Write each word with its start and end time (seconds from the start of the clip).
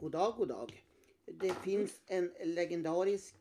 God 0.00 0.12
dag, 0.12 0.34
god 0.36 0.48
dag. 0.48 0.84
Det 1.26 1.54
finns 1.54 2.00
en 2.06 2.32
legendarisk 2.44 3.36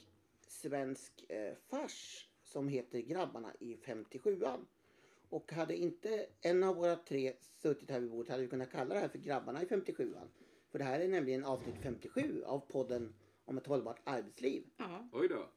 svensk 0.48 1.26
eh, 1.30 1.54
fars 1.70 2.30
som 2.44 2.68
heter 2.68 3.00
Grabbarna 3.00 3.54
i 3.60 3.76
57an. 3.76 4.66
Och 5.30 5.52
hade 5.52 5.76
inte 5.76 6.26
en 6.42 6.64
av 6.64 6.76
våra 6.76 6.96
tre 6.96 7.34
suttit 7.62 7.90
här 7.90 8.00
vid 8.00 8.12
bordet 8.12 8.30
hade 8.30 8.42
vi 8.42 8.50
kunnat 8.50 8.72
kalla 8.72 8.94
det 8.94 9.00
här 9.00 9.08
för 9.08 9.18
Grabbarna 9.18 9.64
i 9.64 9.66
57an. 9.66 10.28
För 10.72 10.80
det 10.80 10.86
här 10.86 11.00
är 11.00 11.08
nämligen 11.08 11.46
avsnitt 11.46 11.76
57 11.84 12.44
av 12.44 12.60
podden 12.60 13.14
om 13.46 13.58
ett 13.58 13.68
hållbart 13.68 14.02
arbetsliv. 14.04 14.64
Ja. 14.78 15.10
Oj 15.12 15.28
då. 15.28 15.50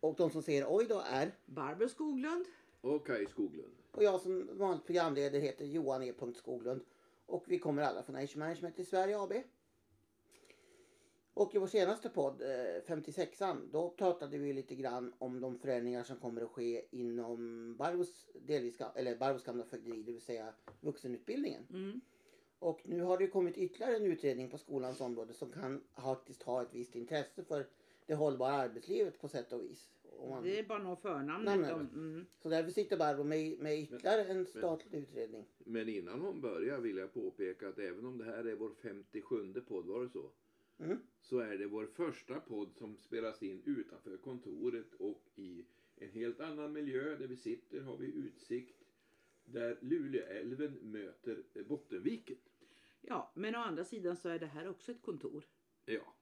Och 0.00 0.16
de 0.16 0.30
som 0.30 0.42
säger 0.42 0.66
oj 0.68 0.86
då 0.88 1.02
är 1.10 1.34
Barbro 1.46 1.88
Skoglund. 1.88 2.46
Och 2.80 3.06
Kaj 3.06 3.26
Skoglund. 3.26 3.74
och 3.90 4.02
jag 4.02 4.20
som 4.20 4.58
vanligt 4.58 4.86
programledare 4.86 5.40
heter 5.40 5.64
Johan 5.64 6.02
E. 6.02 6.12
Skoglund. 6.34 6.84
Och 7.26 7.44
vi 7.46 7.58
kommer 7.58 7.82
alla 7.82 8.02
från 8.02 8.16
Age 8.16 8.36
Management 8.36 8.78
i 8.78 8.84
Sverige 8.84 9.18
AB. 9.20 9.32
Och 11.38 11.54
i 11.54 11.58
vår 11.58 11.66
senaste 11.66 12.08
podd, 12.08 12.42
eh, 12.42 12.82
56an, 12.86 13.68
då 13.72 13.90
pratade 13.90 14.38
vi 14.38 14.52
lite 14.52 14.74
grann 14.74 15.12
om 15.18 15.40
de 15.40 15.58
förändringar 15.58 16.02
som 16.02 16.16
kommer 16.16 16.42
att 16.42 16.50
ske 16.50 16.84
inom 16.90 17.74
Barbros, 17.76 18.26
delvis, 18.34 18.80
eller 18.94 19.16
Barbros 19.16 19.44
gamla 19.44 19.64
fögderi, 19.64 20.02
det 20.02 20.12
vill 20.12 20.20
säga 20.20 20.52
vuxenutbildningen. 20.80 21.62
Mm. 21.70 22.00
Och 22.58 22.80
nu 22.84 23.02
har 23.02 23.18
det 23.18 23.26
kommit 23.26 23.56
ytterligare 23.58 23.96
en 23.96 24.04
utredning 24.06 24.50
på 24.50 24.58
skolans 24.58 25.00
område 25.00 25.32
som 25.32 25.52
kan 25.52 25.80
faktiskt 25.94 26.42
ha 26.42 26.62
ett 26.62 26.68
visst 26.74 26.96
intresse 26.96 27.44
för 27.44 27.66
det 28.06 28.14
hållbara 28.14 28.52
arbetslivet 28.52 29.20
på 29.20 29.28
sätt 29.28 29.52
och 29.52 29.62
vis. 29.62 29.90
Om 30.18 30.30
man- 30.30 30.44
Det 30.44 30.58
är 30.58 30.62
bara 30.64 30.96
förnamnet. 30.96 31.44
Namnet. 31.44 31.72
om- 31.72 31.80
Mm. 31.80 32.26
Så 32.38 32.48
därför 32.48 32.70
sitter 32.70 32.96
Barbro 32.96 33.24
med, 33.24 33.58
med 33.58 33.78
ytterligare 33.80 34.24
en 34.24 34.46
statlig 34.46 34.98
utredning. 34.98 35.46
Men 35.58 35.88
innan 35.88 36.20
hon 36.20 36.40
börjar 36.40 36.78
vill 36.80 36.96
jag 36.96 37.14
påpeka 37.14 37.68
att 37.68 37.78
även 37.78 38.06
om 38.06 38.18
det 38.18 38.24
här 38.24 38.44
är 38.44 38.54
vår 38.56 38.70
57 38.82 39.52
podd, 39.68 39.86
var 39.86 40.02
det 40.02 40.08
så? 40.08 40.30
Mm. 40.78 40.98
Så 41.20 41.38
är 41.38 41.58
det 41.58 41.66
vår 41.66 41.86
första 41.86 42.40
podd 42.40 42.74
som 42.74 42.96
spelas 42.96 43.42
in 43.42 43.62
utanför 43.64 44.16
kontoret 44.16 44.94
och 44.94 45.24
i 45.34 45.64
en 45.96 46.10
helt 46.10 46.40
annan 46.40 46.72
miljö. 46.72 47.16
Där 47.16 47.26
vi 47.26 47.36
sitter 47.36 47.80
har 47.80 47.96
vi 47.96 48.06
utsikt 48.06 48.82
där 49.44 49.78
Luleälven 49.80 50.72
möter 50.82 51.44
Bottenviken. 51.68 52.36
Ja, 53.00 53.32
men 53.34 53.54
å 53.54 53.58
andra 53.58 53.84
sidan 53.84 54.16
så 54.16 54.28
är 54.28 54.38
det 54.38 54.46
här 54.46 54.68
också 54.68 54.92
ett 54.92 55.02
kontor. 55.02 55.44
Ja, 55.84 56.14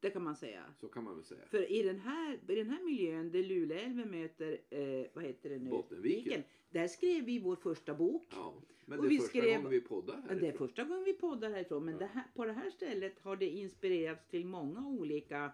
Det 0.00 0.10
kan 0.10 0.22
man 0.22 0.36
säga. 0.36 0.74
så 0.80 0.88
kan 0.88 1.04
man 1.04 1.14
väl 1.14 1.24
säga. 1.24 1.46
För 1.46 1.72
i 1.72 1.82
den 1.82 1.98
här, 2.00 2.40
i 2.48 2.54
den 2.54 2.70
här 2.70 2.84
miljön 2.84 3.30
där 3.32 3.42
Luleälven 3.42 4.10
möter, 4.10 4.60
eh, 4.70 5.06
vad 5.14 5.24
heter 5.24 5.50
det 5.50 5.58
nu? 5.58 5.70
Bottenviken. 5.70 6.24
Viken, 6.24 6.42
Där 6.72 6.88
skrev 6.88 7.24
vi 7.24 7.38
vår 7.38 7.56
första 7.56 7.94
bok. 7.94 8.26
Ja, 8.30 8.54
men 8.86 8.98
Och 8.98 9.04
det 9.04 9.08
är 9.08 9.10
vi 9.10 9.16
första 9.18 9.28
skrev- 9.28 9.56
gången 9.56 9.70
vi 9.70 9.80
poddar 9.80 10.22
Det 10.28 10.34
är 10.34 10.40
härifrån. 10.40 10.68
första 10.68 10.84
gången 10.84 11.04
vi 11.04 11.12
poddar 11.12 11.50
härifrån. 11.50 11.84
Men 11.84 11.94
Ja. 11.94 11.98
det 12.00 12.06
här, 12.06 12.24
på 12.34 12.44
det 12.44 12.52
här 12.52 12.70
stället 12.70 13.18
har 13.22 13.36
det 13.36 13.48
inspirerats 13.48 14.26
till 14.28 14.46
många 14.46 14.86
olika 14.88 15.52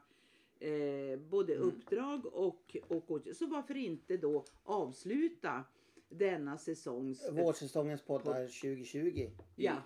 eh, 0.61 1.19
både 1.31 1.55
Mm. 1.55 1.69
uppdrag 1.69 2.27
och, 2.27 2.77
och 2.89 3.11
åtgärder. 3.11 3.33
Så 3.35 3.47
varför 3.47 3.77
inte 3.77 4.17
då 4.17 4.45
avsluta 4.63 5.65
denna 6.09 6.59
säsongs... 6.59 7.31
Vårsäsongens 7.33 8.03
poddar 8.03 8.47
2020. 8.49 9.31
Ja. 9.57 9.77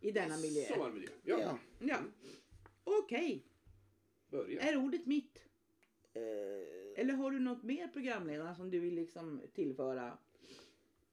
I 0.00 0.10
denna 0.10 0.36
miljö. 0.36 0.62
Sommarmiljö. 0.64 1.08
Ja, 1.24 1.38
Ja. 1.40 1.58
Ja. 1.78 1.96
Okej, 2.84 3.44
börja. 4.30 4.60
är 4.60 4.76
ordet 4.84 5.06
mitt? 5.06 5.38
Eh, 6.12 6.22
Eller 7.02 7.14
har 7.14 7.30
du 7.30 7.38
något 7.38 7.62
mer 7.62 7.88
programledare 7.88 8.54
som 8.54 8.70
du 8.70 8.78
vill 8.80 8.94
liksom 8.94 9.40
tillföra? 9.54 10.18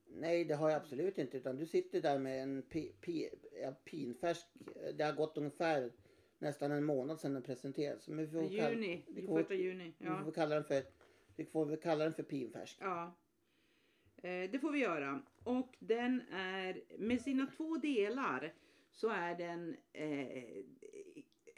Nej, 0.10 0.46
det 0.46 0.54
har 0.56 0.70
jag 0.70 0.78
absolut 0.82 1.18
inte. 1.18 1.38
Utan 1.38 1.56
du 1.58 1.66
sitter 1.66 2.02
där 2.02 2.20
med 2.20 2.44
en 2.44 2.62
pi, 2.62 2.92
pi, 3.02 3.30
ja, 3.62 3.72
pinfärsk... 3.84 4.48
Det 4.98 5.04
har 5.04 5.14
gått 5.14 5.38
ungefär 5.38 5.92
nästan 6.40 6.72
en 6.72 6.84
månad 6.84 7.20
sedan 7.20 7.34
den 7.34 7.44
presenterades. 7.44 8.08
Men 8.08 8.18
vi 8.18 8.28
får 8.28 8.58
kalla- 8.58 8.72
Juni, 8.72 9.06
vi 9.08 9.28
får, 9.28 9.38
första 9.40 9.54
juni. 9.54 9.94
vi 9.98 10.06
Ja. 10.06 10.24
får 10.24 10.32
kalla 10.32 10.56
den 10.56 10.64
för, 10.64 10.84
vi 11.36 11.46
får 11.46 11.66
väl 11.66 11.78
kalla 11.78 12.04
den 12.04 12.14
för 12.14 12.24
pinfärsk. 12.24 12.78
ja. 12.82 13.16
Eh, 14.18 14.52
det 14.52 14.60
får 14.62 14.72
vi 14.72 14.80
göra. 14.80 15.22
Och 15.44 15.76
den 15.80 16.22
är, 16.32 16.82
med 16.98 17.22
sina 17.22 17.46
två 17.58 17.78
delar 17.78 18.54
så 18.92 19.10
är 19.10 19.36
den 19.36 19.76
eh, 19.94 20.64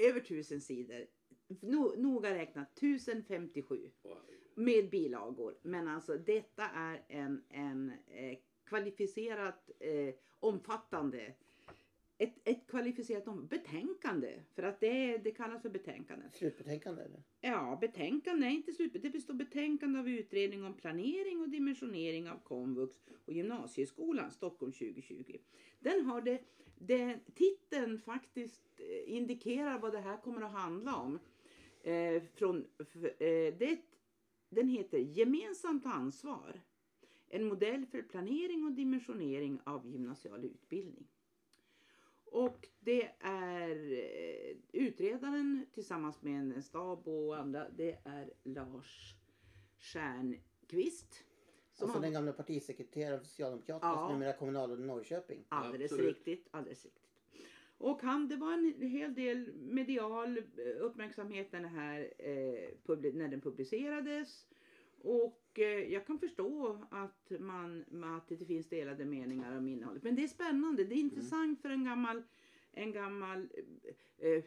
över 0.09 0.19
tusen 0.19 0.61
sidor. 0.61 1.07
No, 1.47 1.95
noga 1.97 2.33
räknat 2.33 2.77
1057 2.77 3.91
med 4.59 4.89
bilagor. 4.89 5.55
Men 5.61 5.87
alltså 5.87 6.17
detta 6.17 6.63
är 6.63 7.01
en, 7.07 7.43
en 7.49 7.91
eh, 8.07 8.37
kvalificerat 8.65 9.71
eh, 9.79 10.15
omfattande 10.39 11.33
ett, 12.19 12.33
ett 12.43 12.67
kvalificerat 12.67 13.27
om, 13.27 13.47
betänkande. 13.47 14.39
För 14.55 14.63
att 14.63 14.79
det, 14.79 15.17
det 15.17 15.31
kallas 15.31 15.61
för 15.61 15.69
betänkande. 15.69 16.25
Slutbetänkande 16.33 17.01
eller? 17.01 17.23
Ja, 17.41 17.77
betänkande 17.81 18.47
är 18.47 18.51
inte 18.51 18.73
slut. 18.73 18.93
Det 19.01 19.09
består 19.09 19.33
betänkande 19.33 19.99
av 19.99 20.09
utredning 20.09 20.63
om 20.63 20.73
planering 20.73 21.41
och 21.41 21.49
dimensionering 21.49 22.29
av 22.29 22.39
komvux 22.43 22.97
och 23.25 23.33
gymnasieskolan 23.33 24.31
Stockholm 24.31 24.71
2020. 24.71 25.37
Den 25.79 26.05
har 26.05 26.21
det, 26.21 26.41
det 26.77 27.19
titeln 27.35 27.99
faktiskt 27.99 28.63
eh, 28.77 29.13
indikerar 29.15 29.79
vad 29.79 29.91
det 29.91 29.99
här 29.99 30.17
kommer 30.17 30.41
att 30.41 30.51
handla 30.51 30.95
om. 30.95 31.19
Eh, 31.83 32.23
från, 32.35 32.65
eh, 33.19 33.53
det, 33.59 33.79
den 34.49 34.67
heter 34.69 34.97
Gemensamt 34.97 35.85
ansvar. 35.85 36.61
En 37.27 37.43
modell 37.47 37.85
för 37.85 38.01
planering 38.01 38.63
och 38.65 38.71
dimensionering 38.71 39.59
av 39.63 39.87
gymnasial 39.87 40.45
utbildning. 40.45 41.07
Och 42.25 42.67
det 42.79 43.11
är 43.19 43.91
eh, 43.93 44.57
utredaren 44.71 45.65
tillsammans 45.73 46.21
med 46.21 46.33
en 46.41 46.63
stab 46.63 47.07
och 47.07 47.37
andra. 47.37 47.69
Det 47.69 47.99
är 48.03 48.33
Lars 48.43 49.15
Stjernqvist. 49.77 51.25
Som 51.73 51.85
Alltså 51.85 51.97
har, 51.97 52.01
den 52.03 52.13
gamla 52.13 52.33
partisekreteraren 52.33 53.19
för 53.19 53.25
Socialdemokraterna 53.27 53.91
Ja. 53.93 54.07
som 54.07 54.13
numera 54.19 54.33
kommunalråd 54.33 54.79
i 54.79 54.83
Norrköping. 54.83 55.45
alldeles 55.49 55.91
Absolut. 55.91 56.15
riktigt, 56.17 56.47
alldeles 56.51 56.85
riktigt. 56.85 57.08
Och 57.79 58.01
han, 58.01 58.27
det 58.27 58.35
var 58.35 58.53
en 58.53 58.81
hel 58.81 59.15
del 59.15 59.53
medial 59.53 60.43
uppmärksamhet 60.79 61.51
när, 61.51 61.61
det 61.61 61.67
här, 61.67 62.13
eh, 62.17 63.13
när 63.13 63.27
den 63.27 63.41
publicerades. 63.41 64.47
Och 65.01 65.59
eh, 65.59 65.93
jag 65.93 66.07
kan 66.07 66.19
förstå 66.19 66.77
att, 66.91 67.31
man, 67.39 67.85
att 68.17 68.27
det 68.27 68.45
finns 68.45 68.69
delade 68.69 69.05
meningar 69.05 69.57
om 69.57 69.67
innehållet. 69.67 70.03
Men 70.03 70.15
det 70.15 70.23
är 70.23 70.27
spännande, 70.27 70.83
det 70.83 70.95
är 70.95 70.99
intressant 70.99 71.61
för 71.61 71.69
en 71.69 71.83
gammal 71.83 72.23
en 72.71 72.91
gammal 72.91 73.49
eh, 74.17 74.43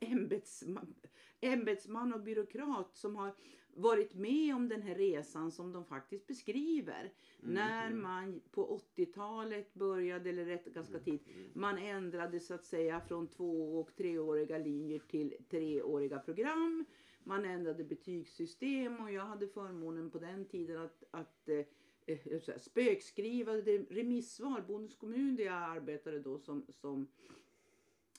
ämbetsman, 0.00 0.94
ämbetsman 1.40 2.12
och 2.12 2.20
byråkrat 2.20 2.96
som 2.96 3.16
har 3.16 3.34
varit 3.80 4.14
med 4.14 4.54
om 4.54 4.68
den 4.68 4.82
här 4.82 4.94
resan 4.94 5.52
som 5.52 5.72
de 5.72 5.84
faktiskt 5.84 6.26
beskriver. 6.26 7.12
När 7.40 7.94
man 7.94 8.40
på 8.50 8.80
80-talet 8.96 9.74
började, 9.74 10.30
eller 10.30 10.44
rätt 10.44 10.64
ganska 10.64 10.98
tidigt, 10.98 11.26
man 11.54 11.78
ändrade 11.78 12.40
så 12.40 12.54
att 12.54 12.64
säga 12.64 13.00
från 13.00 13.28
två 13.28 13.80
och 13.80 13.94
treåriga 13.96 14.58
linjer 14.58 14.98
till 14.98 15.34
treåriga 15.50 16.18
program. 16.18 16.84
Man 17.24 17.44
ändrade 17.44 17.84
betygssystem 17.84 19.00
och 19.00 19.12
jag 19.12 19.24
hade 19.24 19.48
förmånen 19.48 20.10
på 20.10 20.18
den 20.18 20.44
tiden 20.44 20.76
att, 20.76 21.04
att 21.10 21.48
eh, 21.48 21.64
eh, 22.06 22.58
spökskriva 22.58 23.52
remissvar. 23.90 24.64
Bodens 24.68 24.94
kommun 24.94 25.36
där 25.36 25.44
jag 25.44 25.54
arbetade 25.54 26.20
då 26.20 26.38
som, 26.38 26.66
som, 26.68 27.06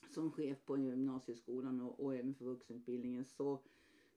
som 0.10 0.32
chef 0.32 0.66
på 0.66 0.78
gymnasieskolan 0.78 1.82
och, 1.82 2.00
och 2.00 2.16
även 2.16 2.36
för 2.36 2.46
vuxenutbildningen 2.46 3.26
så, 3.26 3.60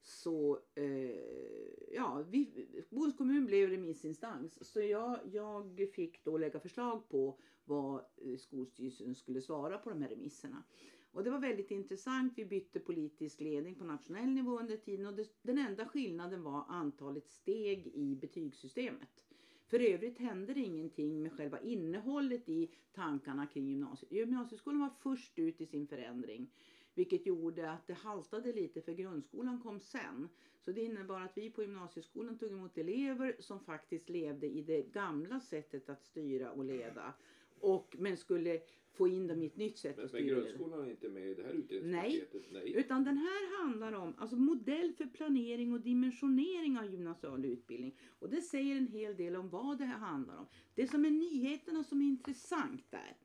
så 0.04 0.58
eh, 0.74 1.94
ja, 1.94 2.24
vi, 2.30 2.66
Bodens 2.90 3.16
kommun 3.16 3.46
blev 3.46 3.70
remissinstans. 3.70 4.70
Så 4.72 4.80
jag, 4.80 5.18
jag 5.32 5.88
fick 5.94 6.24
då 6.24 6.38
lägga 6.38 6.60
förslag 6.60 7.08
på 7.08 7.38
vad 7.64 8.04
eh, 8.16 8.36
Skolstyrelsen 8.38 9.14
skulle 9.14 9.40
svara 9.40 9.78
på 9.78 9.90
de 9.90 10.02
här 10.02 10.08
remisserna. 10.08 10.62
Och 11.12 11.24
det 11.24 11.30
var 11.30 11.38
väldigt 11.38 11.70
intressant. 11.70 12.32
Vi 12.36 12.44
bytte 12.44 12.80
politisk 12.80 13.40
ledning 13.40 13.74
på 13.74 13.84
nationell 13.84 14.30
nivå 14.30 14.58
under 14.60 14.76
tiden 14.76 15.06
och 15.06 15.14
det, 15.14 15.28
den 15.42 15.58
enda 15.58 15.88
skillnaden 15.88 16.42
var 16.42 16.64
antalet 16.68 17.28
steg 17.30 17.86
i 17.86 18.16
betygssystemet. 18.16 19.24
För 19.66 19.80
övrigt 19.80 20.18
hände 20.18 20.54
det 20.54 20.60
ingenting 20.60 21.22
med 21.22 21.32
själva 21.32 21.60
innehållet 21.60 22.48
i 22.48 22.70
tankarna 22.92 23.46
kring 23.46 23.68
gymnasiet. 23.68 24.12
Gymnasieskolan 24.12 24.80
var 24.80 24.90
först 25.00 25.38
ut 25.38 25.60
i 25.60 25.66
sin 25.66 25.86
förändring. 25.86 26.50
Vilket 26.94 27.26
gjorde 27.26 27.70
att 27.70 27.86
det 27.86 27.94
haltade 27.94 28.52
lite 28.52 28.82
för 28.82 28.92
grundskolan 28.92 29.60
kom 29.60 29.80
sen. 29.80 30.28
Så 30.60 30.72
det 30.72 30.80
innebar 30.84 31.20
att 31.20 31.32
vi 31.38 31.50
på 31.50 31.62
gymnasieskolan 31.62 32.38
tog 32.38 32.52
emot 32.52 32.78
elever 32.78 33.36
som 33.38 33.60
faktiskt 33.60 34.08
levde 34.08 34.46
i 34.46 34.62
det 34.62 34.82
gamla 34.82 35.40
sättet 35.40 35.88
att 35.88 36.02
styra 36.04 36.52
och 36.52 36.64
leda. 36.64 37.14
Och, 37.60 37.96
men 37.98 38.16
skulle 38.16 38.60
få 38.92 39.08
in 39.08 39.26
dem 39.26 39.42
i 39.42 39.46
ett 39.46 39.56
nytt 39.56 39.78
sätt 39.78 39.96
Men, 39.96 40.06
att 40.06 40.12
men 40.12 40.20
styra. 40.22 40.34
leda. 40.36 40.46
grundskolan 40.46 40.86
är 40.86 40.90
inte 40.90 41.08
med 41.08 41.26
i 41.26 41.34
det 41.34 41.42
här 41.42 41.52
utredningspaketet? 41.52 42.52
Nej. 42.52 42.72
Utan 42.74 43.04
den 43.04 43.16
här 43.16 43.62
handlar 43.62 43.92
om 43.92 44.14
alltså 44.18 44.36
modell 44.36 44.92
för 44.92 45.04
planering 45.06 45.72
och 45.72 45.80
dimensionering 45.80 46.78
av 46.78 46.86
gymnasial 46.86 47.44
utbildning. 47.44 47.94
Och 48.18 48.30
det 48.30 48.40
säger 48.42 48.76
en 48.76 48.86
hel 48.88 49.16
del 49.16 49.36
om 49.36 49.48
vad 49.48 49.78
det 49.78 49.84
här 49.84 49.98
handlar 49.98 50.36
om. 50.36 50.46
Det 50.74 50.86
som 50.86 51.04
är 51.04 51.10
nyheten 51.10 51.76
och 51.76 51.86
som 51.86 52.00
är 52.00 52.06
intressant 52.06 52.84
är 52.90 53.16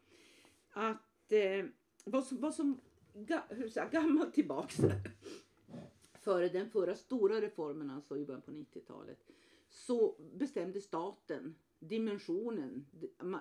att 0.72 1.32
eh, 1.32 1.66
vad, 2.06 2.24
som, 2.26 2.38
vad 2.42 2.56
som 2.56 2.80
ga, 3.14 3.44
hur 3.50 3.70
säger, 3.70 3.90
gammalt 3.90 4.34
tillbaks. 4.34 4.78
Före 6.22 6.50
den 6.50 6.70
förra 6.70 6.96
stora 6.96 7.42
reformen, 7.42 7.90
alltså 7.90 8.18
i 8.18 8.26
början 8.26 8.42
på 8.42 8.52
90-talet, 8.52 9.20
så 9.70 10.16
bestämde 10.34 10.82
staten 10.82 11.56
dimensionen, 11.80 12.86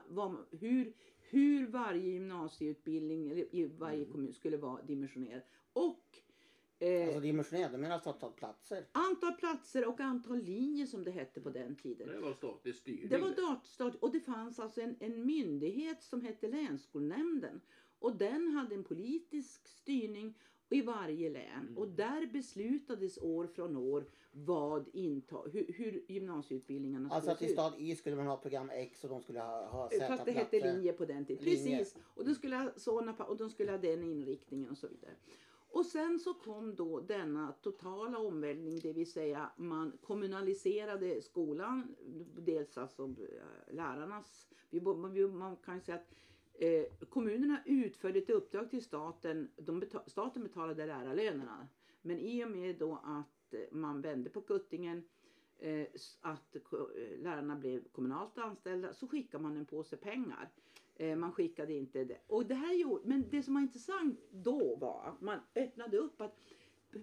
vad, 0.09 0.37
hur, 0.61 0.93
hur 1.21 1.67
varje 1.67 2.11
gymnasieutbildning 2.11 3.29
eller 3.29 3.55
i 3.55 3.67
varje 3.67 4.05
kommun 4.05 4.33
skulle 4.33 4.57
vara 4.57 4.83
dimensionerad. 4.83 5.43
Och 5.73 6.19
eh, 6.79 7.05
Alltså 7.05 7.21
dimensionerad, 7.21 7.73
du 7.73 7.79
menar 7.79 7.95
alltså 7.95 8.11
antal 8.11 8.33
platser? 8.33 8.87
antal 8.93 9.33
platser 9.33 9.89
och 9.89 10.01
antal 10.01 10.39
linjer 10.43 10.87
som 10.87 11.05
det 11.05 11.11
hette 11.11 11.41
på 11.41 11.51
den 11.51 11.77
tiden. 11.77 12.09
Det 12.09 12.19
var 12.19 12.33
statlig 12.33 12.75
styrning. 12.75 13.09
Det 13.09 13.19
var 13.19 13.31
datastart 13.31 13.95
och 13.95 14.13
det 14.13 14.21
fanns 14.21 14.59
alltså 14.59 14.81
en, 14.81 14.97
en 15.01 15.27
myndighet 15.27 16.03
som 16.03 16.21
hette 16.21 16.49
länsskolnämnden. 16.49 17.61
Och 17.99 18.17
den 18.17 18.49
hade 18.49 18.75
en 18.75 18.85
politisk 18.85 19.69
styrning 19.69 20.35
i 20.71 20.83
varje 20.83 21.31
län. 21.31 21.63
Mm. 21.63 21.79
Och 21.79 21.89
där 21.89 22.27
beslutades 22.27 23.19
år 23.19 23.47
från 23.47 23.77
år 23.77 24.05
vad 24.33 24.89
inta, 24.93 25.37
hur, 25.53 25.73
hur 25.73 26.05
gymnasieutbildningarna 26.09 27.09
Alltså 27.11 27.21
skulle 27.21 27.33
att 27.33 27.39
se 27.39 27.47
i 27.47 27.49
ut. 27.49 27.55
stad 27.55 27.75
Y 27.79 27.97
skulle 27.97 28.17
man 28.17 28.27
ha 28.27 28.37
program 28.37 28.71
X 28.71 29.05
och 29.05 29.11
de 29.11 29.23
skulle 29.23 29.41
ha, 29.41 29.67
ha 29.67 29.91
Z 29.91 30.07
Fast 30.09 30.25
det 30.25 30.33
hette 30.33 30.73
linje 30.73 30.93
på 30.93 31.05
den 31.05 31.25
tiden. 31.25 31.45
Linje. 31.45 31.79
Precis. 31.79 31.97
Och 32.15 32.25
de 32.25 32.35
skulle 32.35 32.57
ha 32.57 32.71
såna, 32.77 33.13
och 33.13 33.37
de 33.37 33.51
skulle 33.51 33.71
ha 33.71 33.79
den 33.79 34.03
inriktningen 34.03 34.71
och 34.71 34.79
så 34.79 34.89
vidare. 34.89 35.15
Och 35.71 35.87
sen 35.87 36.19
så 36.19 36.35
kom 36.35 36.75
då 36.75 37.01
denna 37.01 37.53
totala 37.53 38.19
omvälvning, 38.19 38.81
det 38.81 38.93
vill 38.93 39.13
säga 39.13 39.51
man 39.57 39.99
kommunaliserade 40.03 41.23
skolan, 41.23 41.97
dels 42.37 42.79
alltså 42.79 43.03
eh, 43.03 43.75
lärarnas, 43.75 44.49
man 45.35 45.57
kan 45.57 45.75
ju 45.75 45.81
säga 45.81 45.97
att 45.97 46.15
eh, 46.59 46.85
kommunerna 47.09 47.63
utförde 47.67 48.19
ett 48.19 48.31
uppdrag 48.31 48.71
till 48.71 48.85
staten, 48.85 49.51
de 49.57 49.83
staten 50.07 50.43
betalade 50.43 50.87
lärarlönerna. 50.87 51.69
Men 52.03 52.19
i 52.19 52.45
och 52.45 52.51
med 52.51 52.79
då 52.79 53.01
att 53.05 53.55
eh, 53.55 53.61
man 53.71 54.01
vände 54.01 54.31
på 54.31 54.41
kuttingen 54.41 55.03
eh, 55.59 55.87
att 56.21 56.57
eh, 56.57 56.63
lärarna 57.19 57.57
blev 57.57 57.89
kommunalt 57.89 58.39
anställda 58.39 58.95
så 58.95 59.09
skickade 59.09 59.43
man 59.43 59.57
en 59.57 59.67
påse 59.67 59.97
pengar. 59.97 60.51
Eh, 60.95 61.17
man 61.17 61.33
skickade 61.33 61.75
inte 61.75 62.05
det. 62.05 62.21
Och 62.27 62.47
det 62.47 62.55
här 62.55 62.75
gjorde, 62.75 63.09
men 63.09 63.25
det 63.31 63.43
som 63.43 63.55
var 63.55 63.61
intressant 63.61 64.21
då 64.31 64.77
var 64.77 65.05
att 65.05 65.21
man 65.21 65.41
öppnade 65.55 65.99
upp 65.99 66.21
att 66.21 66.39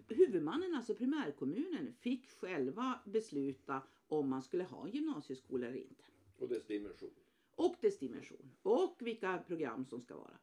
huvudmannen, 0.07 0.75
alltså 0.75 0.95
primärkommunen, 0.95 1.93
fick 1.99 2.29
själva 2.29 2.99
besluta 3.05 3.81
om 4.07 4.29
man 4.29 4.41
skulle 4.41 4.63
ha 4.63 4.85
en 4.85 4.91
gymnasieskola 4.91 5.67
eller 5.67 5.77
inte. 5.77 6.03
Och 6.37 6.47
dess 6.47 6.65
dimension. 6.65 7.13
Och 7.55 7.75
dess 7.81 7.99
dimension. 7.99 8.51
Och 8.61 8.97
vilka 8.99 9.37
program 9.47 9.85
som 9.85 10.01
ska 10.01 10.15
vara. 10.15 10.37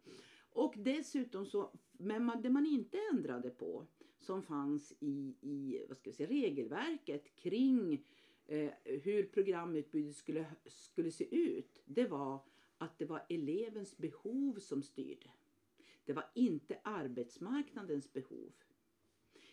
Och 0.53 0.75
dessutom 0.77 1.47
så, 1.47 1.71
men 1.93 2.25
man, 2.25 2.43
det 2.43 2.51
man 2.51 2.67
inte 2.67 2.99
ändrade 3.13 3.51
på 3.51 3.87
som 4.19 4.43
fanns 4.43 4.93
i, 5.01 5.37
i 5.41 5.85
vad 5.89 5.99
ska 5.99 6.11
jag 6.11 6.17
säga, 6.17 6.29
regelverket 6.29 7.37
kring 7.37 8.05
eh, 8.47 8.71
hur 8.85 9.27
programutbudet 9.27 10.17
skulle, 10.17 10.47
skulle 10.67 11.11
se 11.11 11.35
ut. 11.37 11.83
Det 11.85 12.07
var 12.07 12.45
att 12.79 12.99
det 12.99 13.05
var 13.05 13.27
elevens 13.29 13.97
behov 13.97 14.59
som 14.59 14.83
styrde. 14.83 15.31
Det 16.05 16.13
var 16.13 16.31
inte 16.35 16.79
arbetsmarknadens 16.85 18.13
behov. 18.13 18.53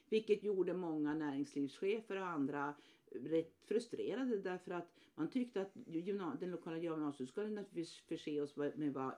Vilket 0.10 0.44
gjorde 0.44 0.74
många 0.74 1.14
näringslivschefer 1.14 2.16
och 2.16 2.28
andra 2.28 2.76
rätt 3.12 3.54
frustrerade 3.66 4.38
därför 4.38 4.72
att 4.72 4.92
man 5.16 5.30
tyckte 5.30 5.62
att 5.62 5.72
den 6.40 6.52
lokala 6.52 6.78
gymnasieskolan 6.78 7.56
naturligtvis 7.56 7.96
förse 8.08 8.42
oss 8.42 8.56
med 8.56 8.94
vad 8.94 9.12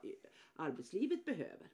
arbetslivet 0.56 1.24
behöver. 1.24 1.68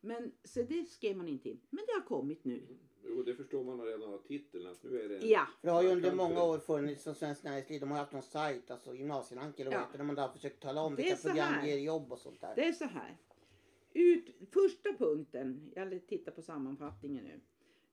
Men 0.00 0.32
så 0.44 0.62
det 0.62 0.88
skrev 0.88 1.16
man 1.16 1.28
inte 1.28 1.48
in. 1.50 1.60
Men 1.70 1.84
det 1.86 1.92
har 1.92 2.06
kommit 2.06 2.44
nu. 2.44 2.62
Jo, 3.04 3.22
det 3.22 3.34
förstår 3.34 3.64
man 3.64 3.80
redan 3.86 4.14
av 4.14 4.18
titeln 4.18 4.66
att 4.66 4.82
nu 4.82 5.00
är 5.00 5.08
det 5.08 5.18
en... 5.18 5.28
Ja, 5.28 5.46
För 5.60 5.66
det 5.68 5.72
har 5.72 5.82
ju 5.82 5.88
under 5.88 6.14
många 6.14 6.34
för- 6.34 6.48
år 6.48 6.58
funnits 6.58 7.02
som 7.02 7.14
Svenskt 7.14 7.44
Näringsliv, 7.44 7.80
de 7.80 7.90
har 7.90 7.98
haft 7.98 8.12
någon 8.12 8.22
sajt, 8.22 8.70
alltså 8.70 8.94
Gymnasieranken 8.94 9.66
eller 9.66 9.76
Ja. 9.76 9.88
där 9.96 10.04
man 10.04 10.18
har 10.18 10.28
försökt 10.28 10.62
tala 10.62 10.82
om 10.82 10.96
vilka 10.96 11.16
program 11.16 11.52
här. 11.52 11.66
ger 11.66 11.78
jobb 11.78 12.12
och 12.12 12.18
sånt 12.18 12.40
där. 12.40 12.52
det 12.56 12.64
är 12.68 12.72
så 12.72 12.84
här. 12.84 13.16
Ut, 13.94 14.34
första 14.52 14.92
punkten, 14.98 15.72
jag 15.74 16.06
tittar 16.06 16.32
på 16.32 16.42
sammanfattningen 16.42 17.24
nu. 17.24 17.40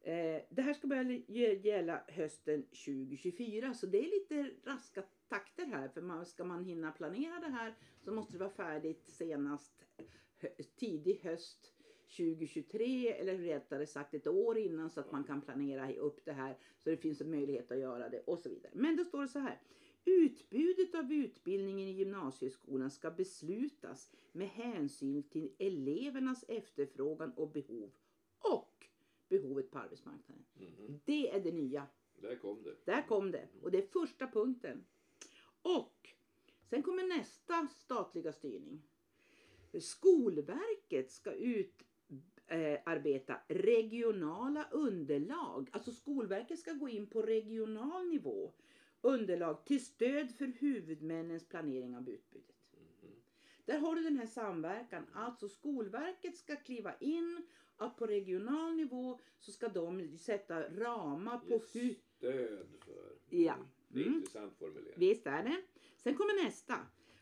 Eh, 0.10 0.42
det 0.50 0.62
här 0.62 0.74
ska 0.74 0.88
börja 0.88 1.22
gälla 1.54 2.04
hösten 2.08 2.64
2024 2.64 3.74
så 3.74 3.86
det 3.86 3.98
är 3.98 4.12
lite 4.12 4.52
raska 4.64 5.04
takter 5.28 5.66
här 5.66 5.88
för 5.88 6.02
man, 6.02 6.26
ska 6.26 6.44
man 6.44 6.64
hinna 6.64 6.92
planera 6.92 7.40
det 7.40 7.50
här 7.50 7.76
så 8.02 8.12
måste 8.12 8.34
det 8.34 8.40
vara 8.40 8.50
färdigt 8.50 9.04
senast 9.08 9.86
tidig 10.76 11.20
höst 11.24 11.74
2023 12.18 13.14
eller 13.14 13.38
rättare 13.38 13.86
sagt 13.86 14.14
ett 14.14 14.28
år 14.28 14.58
innan 14.58 14.90
så 14.90 15.00
att 15.00 15.12
man 15.12 15.24
kan 15.24 15.42
planera 15.42 15.94
upp 15.94 16.26
det 16.26 16.34
här 16.34 16.58
så 16.78 16.90
det 16.90 16.98
finns 16.98 17.22
en 17.22 17.32
möjlighet 17.32 17.72
att 17.72 17.80
göra 17.80 18.10
det 18.10 18.20
och 18.20 18.40
så 18.40 18.50
vidare. 18.50 18.72
Men 18.76 18.96
då 18.96 19.04
står 19.04 19.22
det 19.22 19.28
så 19.28 19.40
här. 19.40 19.62
Utbudet 20.06 20.96
av 20.96 21.12
utbildningen 21.12 21.88
i 21.88 21.92
gymnasieskolan 21.92 22.92
ska 22.92 23.12
beslutas 23.12 24.12
med 24.32 24.48
hänsyn 24.48 25.24
till 25.24 25.56
elevernas 25.60 26.46
efterfrågan 26.48 27.32
och 27.32 27.52
behov 27.52 27.92
behovet 29.30 29.72
på 29.72 29.80
arbetsmarknaden. 29.80 30.46
Mhm. 30.54 31.00
Det 31.06 31.30
är 31.30 31.40
det 31.40 31.52
nya. 31.52 31.88
Där 32.22 32.36
kom 32.36 32.64
det. 32.64 32.76
Där 32.86 33.08
kom 33.08 33.31
det. 33.31 33.48
Och 33.62 33.72
det 33.72 33.78
är 33.78 33.88
första 33.88 34.28
punkten. 34.28 34.86
Och 35.62 36.10
sen 36.70 36.84
kommer 36.84 37.18
nästa 37.18 37.68
statliga 37.68 38.34
styrning. 38.34 38.81
Skolverket 39.81 41.12
ska 41.12 41.31
utarbeta 42.48 43.42
regionala 43.48 44.70
underlag. 44.72 45.70
Alltså 45.72 45.92
Skolverket 45.92 46.60
ska 46.60 46.74
gå 46.74 46.90
in 46.90 47.08
på 47.08 47.22
regional 47.22 48.08
nivå. 48.08 48.54
Underlag 49.02 49.66
till 49.66 49.86
stöd 49.86 50.32
för 50.32 50.48
huvudmännens 50.48 51.50
planering 51.50 51.96
av 51.96 52.10
utbudet. 52.10 52.56
Mhm. 52.74 53.16
Där 53.66 53.78
har 53.80 53.96
du 53.96 54.02
den 54.04 54.18
här 54.18 54.28
samverkan. 54.28 55.06
Alltså 55.14 55.50
Skolverket 55.50 56.38
ska 56.38 56.56
kliva 56.56 56.96
in 57.00 57.48
att 57.78 57.98
på 57.98 58.06
regional 58.08 58.76
nivå 58.76 59.20
så 59.40 59.52
ska 59.52 59.68
de 59.68 60.18
sätta 60.18 60.70
ramar 60.70 61.38
på 61.38 61.62
hur... 61.74 61.94
stöd 62.18 62.68
för. 62.86 63.16
Ja. 63.30 63.56
Det 63.88 64.00
är 64.00 64.04
Mm. 64.06 64.16
intressant 64.16 64.58
formulerat. 64.60 64.98
Visst 64.98 65.28
är 65.28 65.44
det. 65.44 65.62
Sen 65.98 66.16
kommer 66.16 66.44
nästa. 66.44 66.76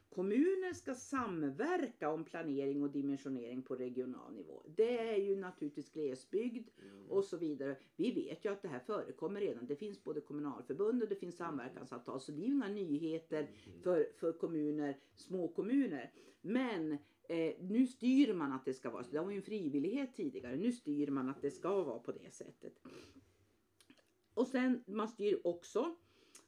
Kommuner 0.09 0.74
ska 0.74 0.95
samverka 0.95 2.09
om 2.09 2.24
planering 2.25 2.83
och 2.83 2.89
dimensionering 2.92 3.62
på 3.63 3.75
regional 3.75 4.33
nivå. 4.33 4.63
Det 4.75 4.98
är 5.00 5.18
ju 5.18 5.36
naturligtvis 5.36 5.92
glesbygd 5.92 6.69
Mm. 6.81 7.10
och 7.12 7.24
så 7.24 7.38
vidare. 7.38 7.77
Vi 7.96 8.12
vet 8.12 8.46
ju 8.46 8.50
att 8.51 8.62
det 8.62 8.67
här 8.67 8.79
förekommer 8.79 9.39
redan. 9.41 9.65
Det 9.67 9.75
finns 9.75 10.03
både 10.03 10.22
kommunalförbund 10.22 11.03
och 11.03 11.10
det 11.10 11.15
finns 11.15 11.38
samverkansavtal. 11.38 12.20
Så 12.22 12.31
det 12.31 12.41
är 12.41 12.46
ju 12.46 12.53
inga 12.53 12.67
nyheter 12.67 13.39
Mm. 13.39 13.81
för, 13.84 14.08
för 14.20 14.34
kommuner, 14.34 14.98
små 15.15 15.48
kommuner. 15.48 16.12
Men 16.41 16.91
eh, 17.29 17.53
nu 17.62 17.88
styr 17.88 18.34
man 18.34 18.51
att 18.51 18.65
det 18.65 18.74
ska 18.74 18.89
vara 18.89 19.03
så. 19.03 19.12
Det 19.12 19.20
var 19.22 19.31
ju 19.31 19.36
en 19.38 19.41
frivillighet 19.43 20.15
tidigare. 20.15 20.55
Nu 20.55 20.72
styr 20.72 21.08
man 21.08 21.29
att 21.29 21.41
det 21.41 21.51
ska 21.51 21.84
vara 21.84 22.00
på 22.00 22.12
det 22.12 22.34
sättet. 22.34 22.79
Och 24.34 24.48
sen 24.48 24.84
man 24.88 25.08
styr 25.08 25.41
också 25.43 25.96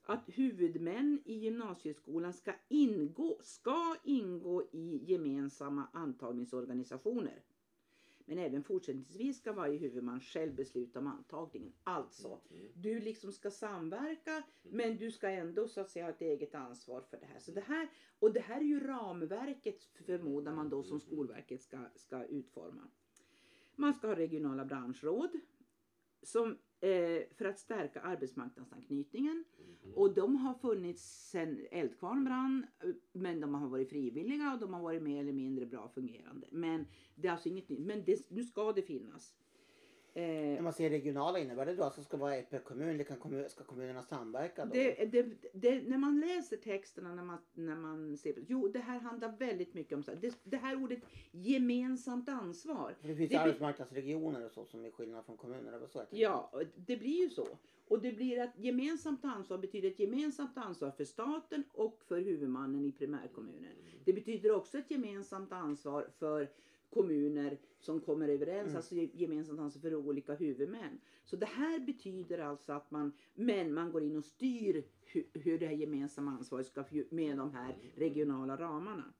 att 0.09 0.23
huvudmän 0.27 1.21
i 1.25 1.33
gymnasieskolan 1.33 2.33
ska 2.33 2.53
ingå, 2.67 3.39
ska 3.41 3.95
ingå 4.03 4.63
i 4.71 4.99
gemensamma 5.03 5.87
antagningsorganisationer. 5.93 7.43
Men 8.25 8.37
även 8.37 8.63
fortsättningsvis 8.63 9.37
ska 9.37 9.53
varje 9.53 9.77
huvudman 9.77 10.19
själv 10.21 10.55
besluta 10.55 10.99
om 10.99 11.07
antagningen. 11.07 11.73
Alltså, 11.83 12.41
Mm. 12.49 12.67
du 12.75 12.99
liksom 12.99 13.31
ska 13.31 13.51
samverka 13.51 14.43
men 14.63 14.97
du 14.97 15.11
ska 15.11 15.29
ändå 15.29 15.67
så 15.67 15.81
att 15.81 15.89
säga 15.89 16.05
ha 16.05 16.09
ett 16.09 16.21
eget 16.21 16.55
ansvar 16.55 17.01
för 17.01 17.17
det 17.17 17.25
här. 17.25 17.39
Så 17.39 17.51
det 17.51 17.61
här 17.61 17.87
och 18.19 18.33
det 18.33 18.39
här 18.39 18.61
är 18.61 18.65
ju 18.65 18.79
ramverket 18.79 19.83
förmodar 20.05 20.53
man 20.53 20.69
då 20.69 20.83
som 20.83 20.99
Skolverket 20.99 21.61
ska, 21.61 21.77
ska 21.95 22.25
utforma. 22.25 22.87
Man 23.75 23.93
ska 23.93 24.07
ha 24.07 24.15
regionala 24.15 24.65
branschråd 24.65 25.29
som, 26.23 26.57
eh, 26.79 27.21
för 27.38 27.45
att 27.45 27.59
stärka 27.59 28.01
arbetsmarknadsanknytningen. 28.01 29.45
Mhm. 29.83 29.93
Och 29.93 30.13
de 30.13 30.35
har 30.35 30.53
funnits 30.53 31.29
sedan 31.29 31.67
Eldkvarn 31.71 32.23
brann 32.23 32.65
eh, 32.83 32.89
men 33.11 33.39
de 33.39 33.53
har 33.53 33.69
varit 33.69 33.89
frivilliga 33.89 34.53
och 34.53 34.59
de 34.59 34.73
har 34.73 34.81
varit 34.81 35.01
mer 35.01 35.21
eller 35.21 35.33
mindre 35.33 35.65
bra 35.65 35.89
fungerande. 35.89 36.47
Men 36.51 36.85
det 37.15 37.27
är 37.27 37.31
alltså 37.31 37.49
inget 37.49 37.69
nytt. 37.69 37.79
Men 37.79 38.03
det, 38.05 38.29
nu 38.29 38.43
ska 38.43 38.73
det 38.73 38.81
finnas. 38.81 39.33
Eh, 40.13 40.61
man 40.61 40.73
säger 40.73 40.89
regionala 40.89 41.39
innebär 41.39 41.65
det 41.65 41.75
då 41.75 41.83
att 41.83 41.95
det 41.95 42.03
ska 42.03 42.17
vara 42.17 42.35
ett 42.35 42.49
per 42.49 42.59
kommun 42.59 42.89
eller 42.89 43.03
kan 43.03 43.49
ska 43.49 43.63
kommunerna 43.63 44.03
samverka 44.03 44.65
då? 44.65 44.73
det, 44.73 45.05
det, 45.05 45.25
det, 45.53 45.87
när 45.87 45.97
man 45.97 46.19
läser 46.19 46.57
texterna, 46.57 47.15
när 47.15 47.23
man, 47.23 47.37
när 47.53 47.75
man 47.75 48.17
ser 48.17 48.33
Jo, 48.47 48.67
det 48.67 48.79
här 48.79 48.99
handlar 48.99 49.37
väldigt 49.37 49.73
mycket 49.73 49.95
om 49.95 50.03
så 50.03 50.11
här, 50.11 50.31
det, 50.43 50.57
här 50.57 50.83
ordet 50.83 50.99
gemensamt 51.31 52.29
ansvar. 52.29 52.95
För 53.01 53.07
det 53.07 53.15
finns 53.15 53.29
det 53.29 53.39
arbetsmarknadsregioner 53.39 54.45
och 54.45 54.51
så 54.51 54.65
som 54.65 54.85
är 54.85 54.91
skillnad 54.91 55.25
från 55.25 55.37
kommuner. 55.37 55.87
Så. 55.87 56.03
Ja, 56.09 56.51
det 56.75 56.97
blir 56.97 57.21
ju 57.23 57.29
så. 57.29 57.47
Och 57.87 58.01
det 58.01 58.11
blir 58.11 58.39
att 58.39 58.59
gemensamt 58.59 59.25
ansvar 59.25 59.57
betyder 59.57 59.89
ett 59.89 59.99
gemensamt 59.99 60.57
ansvar 60.57 60.91
för 60.91 61.05
staten 61.05 61.63
och 61.73 62.03
för 62.07 62.21
huvudmannen 62.21 62.85
i 62.85 62.91
primärkommunen. 62.91 63.71
Det 64.05 64.13
betyder 64.13 64.51
också 64.51 64.77
ett 64.77 64.91
gemensamt 64.91 65.51
ansvar 65.51 66.07
för 66.19 66.49
kommuner 66.89 67.58
som 67.79 68.00
kommer 68.01 68.27
överens, 68.27 68.67
Mm. 68.67 68.75
alltså 68.77 68.96
ge- 68.96 69.10
gemensamt 69.13 69.60
ansvar 69.60 69.81
för 69.81 69.96
olika 69.96 70.34
huvudmän. 70.36 71.00
Så 71.25 71.36
det 71.36 71.46
här 71.46 71.79
betyder 71.79 72.39
alltså 72.39 72.74
att 72.74 72.91
man, 72.91 73.12
men 73.36 73.74
man 73.74 73.91
går 73.91 74.03
in 74.03 74.17
och 74.17 74.25
styr 74.25 74.84
hur, 75.01 75.24
hur 75.34 75.60
det 75.60 75.65
här 75.67 75.74
gemensamma 75.75 76.31
ansvaret 76.31 76.65
ska 76.67 76.84
med 77.10 77.38
de 77.38 77.53
här 77.53 77.77
regionala 77.96 78.58
ramarna. 78.58 79.13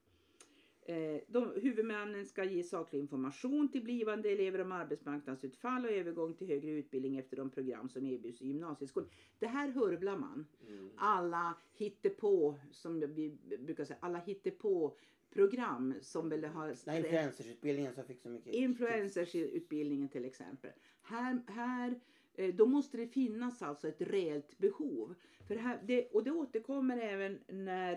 Eh, 0.82 1.22
de, 1.28 1.52
huvudmännen 1.62 2.26
ska 2.26 2.44
ge 2.44 2.64
saklig 2.64 3.00
information 3.00 3.68
till 3.72 3.84
blivande 3.84 4.30
elever 4.30 4.60
om 4.62 4.72
arbetsmarknadsutfall 4.72 5.86
och 5.86 5.92
övergång 5.92 6.34
till 6.34 6.48
högre 6.48 6.72
utbildning 6.72 7.18
efter 7.18 7.38
de 7.38 7.50
program 7.50 7.90
som 7.90 8.06
erbjuds 8.06 8.42
i 8.42 8.48
gymnasieskolan. 8.48 9.10
Det 9.40 9.48
här 9.48 9.72
hurvlar 9.72 10.18
man. 10.18 10.46
Mm. 10.68 10.90
Alla 10.96 11.58
hittepå, 11.74 12.56
som 12.72 13.00
vi 13.00 13.38
brukar 13.60 13.86
säga, 13.86 13.98
alla 14.02 14.18
hittepå 14.20 14.96
program 15.30 15.94
som 16.02 16.30
Den 16.30 16.44
här 16.44 16.76
influencersutbildningen 16.98 17.94
som 17.94 18.04
fick 18.06 18.22
så 18.22 18.30
mycket 18.30 18.54
influencersutbildningen 18.54 20.10
till 20.10 20.26
exempel. 20.26 20.72
Här, 21.02 21.42
här, 21.48 22.00
eh, 22.34 22.56
då 22.56 22.66
måste 22.66 22.98
det 22.98 23.08
finnas 23.08 23.62
alltså 23.62 23.88
ett 23.88 24.02
reellt 24.02 24.58
behov. 24.58 25.16
För 25.48 25.56
här, 25.56 25.80
det, 25.86 26.08
och 26.10 26.24
det 26.24 26.32
återkommer 26.32 26.98
även 26.98 27.40
när 27.48 27.96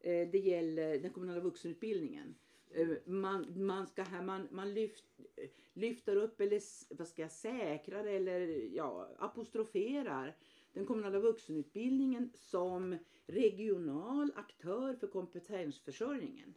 eh, 0.00 0.28
det 0.28 0.38
gäller 0.38 0.98
den 0.98 1.10
kommunala 1.12 1.40
vuxenutbildningen. 1.40 2.34
Eh, 2.70 2.88
Man, 3.04 3.66
man, 3.66 3.86
ska 3.86 4.02
här, 4.02 4.22
man, 4.22 4.48
man 4.50 4.74
lyft, 4.74 5.04
lyfter 5.72 6.16
upp 6.16 6.40
eller 6.40 6.60
vad 6.94 7.08
ska 7.08 7.22
jag, 7.22 7.30
säkrar 7.30 8.04
eller 8.04 8.40
ja, 8.74 9.08
apostroferar 9.18 10.36
den 10.76 10.86
kommunala 10.86 11.18
vuxenutbildningen 11.18 12.30
som 12.34 12.98
regional 13.26 14.32
aktör 14.34 14.94
för 14.94 15.06
kompetensförsörjningen. 15.06 16.54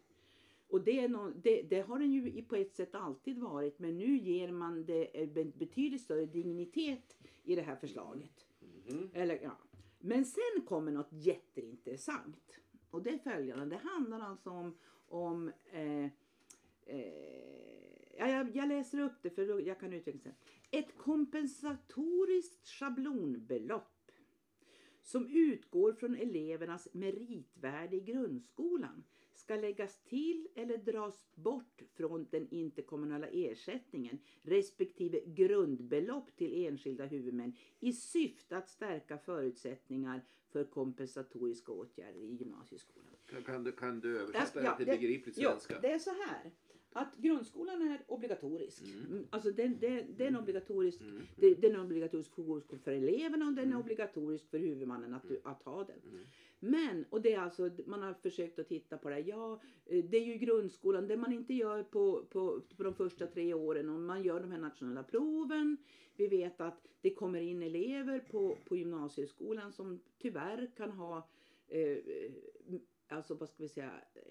Och 0.67 0.83
det, 0.83 1.07
nå- 1.07 1.33
det, 1.43 1.61
det 1.61 1.81
har 1.81 1.99
den 1.99 2.11
ju 2.11 2.43
på 2.43 2.55
ett 2.55 2.75
sätt 2.75 2.95
alltid 2.95 3.37
varit 3.39 3.79
men 3.79 3.97
nu 3.97 4.17
ger 4.17 4.51
man 4.51 4.85
det 4.85 5.33
betydligt 5.55 6.01
större 6.01 6.25
dignitet 6.25 7.17
i 7.43 7.55
det 7.55 7.61
här 7.61 7.75
förslaget. 7.75 8.45
Mhm. 8.87 9.09
Eller, 9.13 9.39
ja. 9.43 9.57
Men 9.99 10.25
sen 10.25 10.65
kommer 10.65 10.91
något 10.91 11.11
jätteintressant. 11.11 12.59
Och 12.89 13.03
det 13.03 13.09
är 13.09 13.17
följande. 13.17 13.65
Det 13.65 13.89
handlar 13.89 14.19
alltså 14.19 14.49
om, 14.49 14.77
om 15.07 15.51
eh, 15.71 16.05
eh, 16.05 16.09
ja, 18.17 18.29
jag, 18.29 18.55
jag 18.55 18.67
läser 18.67 18.99
upp 18.99 19.21
det 19.21 19.29
för 19.29 19.67
jag 19.67 19.79
kan 19.79 19.93
utveckla 19.93 20.21
sen. 20.21 20.33
Ett 20.71 20.97
kompensatoriskt 20.97 22.67
schablonbelopp 22.67 23.98
som 25.11 25.27
utgår 25.27 25.93
från 25.93 26.15
elevernas 26.15 26.87
meritvärde 26.93 27.95
i 27.95 27.99
grundskolan 27.99 29.03
ska 29.33 29.55
läggas 29.55 30.03
till 30.03 30.47
eller 30.55 30.77
dras 30.77 31.27
bort 31.35 31.81
från 31.93 32.27
den 32.31 32.47
interkommunala 32.51 33.27
ersättningen 33.27 34.19
respektive 34.41 35.19
grundbelopp 35.25 36.35
till 36.35 36.65
enskilda 36.65 37.05
huvudmän 37.05 37.53
i 37.79 37.93
syfte 37.93 38.57
att 38.57 38.69
stärka 38.69 39.17
förutsättningar 39.17 40.25
för 40.49 40.63
kompensatoriska 40.63 41.71
åtgärder 41.71 42.19
i 42.19 42.35
gymnasieskolan. 42.35 43.13
Kan, 43.25 43.43
kan, 43.43 43.63
du, 43.63 43.71
kan 43.71 43.99
du 43.99 44.19
översätta 44.19 44.59
det 44.59 44.65
ja, 44.65 44.77
till 44.77 44.85
det- 44.85 44.91
begripligt 44.91 45.37
Ja, 45.37 45.49
svenska? 45.49 45.79
det 45.79 45.91
är 45.91 45.99
så 45.99 46.09
här. 46.09 46.51
Att 46.93 47.15
grundskolan 47.17 47.81
är 47.81 47.99
obligatorisk. 48.07 48.81
Mm, 48.81 49.27
Alltså 49.29 49.51
den, 49.51 49.79
den, 49.79 50.15
den 50.17 50.35
är 50.35 50.39
obligatorisk. 50.41 51.01
Mm. 51.01 51.21
det- 51.35 51.55
Den 51.61 51.75
är 51.75 51.81
obligatorisk 51.81 52.31
för, 52.83 52.91
eleverna 52.91 53.45
och 53.47 53.53
den 53.53 53.59
är 53.65 53.71
Mm. 53.71 53.79
obligatorisk 53.79 54.49
för 54.49 54.59
huvudmannen 54.59 55.13
att, 55.13 55.25
att 55.43 55.63
ha 55.63 55.83
den. 55.83 55.99
Mm. 56.11 56.25
Men, 56.59 57.05
och 57.09 57.21
det 57.21 57.33
är 57.33 57.39
alltså, 57.39 57.69
man 57.85 58.01
har 58.01 58.13
försökt 58.13 58.59
att 58.59 58.67
titta 58.67 58.97
på 58.97 59.09
det. 59.09 59.19
Ja, 59.19 59.61
eh, 59.85 60.03
det 60.05 60.17
är 60.17 60.25
ju 60.25 60.35
grundskolan, 60.37 61.07
det 61.07 61.17
man 61.17 61.33
inte 61.33 61.53
gör 61.53 61.83
på, 61.83 62.23
på, 62.29 62.61
på 62.77 62.83
de 62.83 62.93
första 62.93 63.27
tre 63.27 63.53
åren. 63.53 63.89
Om 63.89 64.05
man 64.05 64.23
gör 64.23 64.39
de 64.39 64.51
här 64.51 64.59
nationella 64.59 65.03
proven. 65.03 65.77
Vi 66.15 66.27
vet 66.27 66.61
att 66.61 66.87
det 67.01 67.09
kommer 67.13 67.41
in 67.41 67.63
elever 67.63 68.19
på, 68.19 68.57
på 68.65 68.75
gymnasieskolan 68.77 69.71
som 69.71 69.99
tyvärr 70.21 70.71
kan 70.77 70.91
ha, 70.91 71.29
eh, 71.67 71.81
eh, 71.81 72.31
alltså 73.07 73.33
vad 73.33 73.49
ska 73.49 73.63
vi 73.63 73.69
säga, 73.69 73.91
eh, 74.13 74.21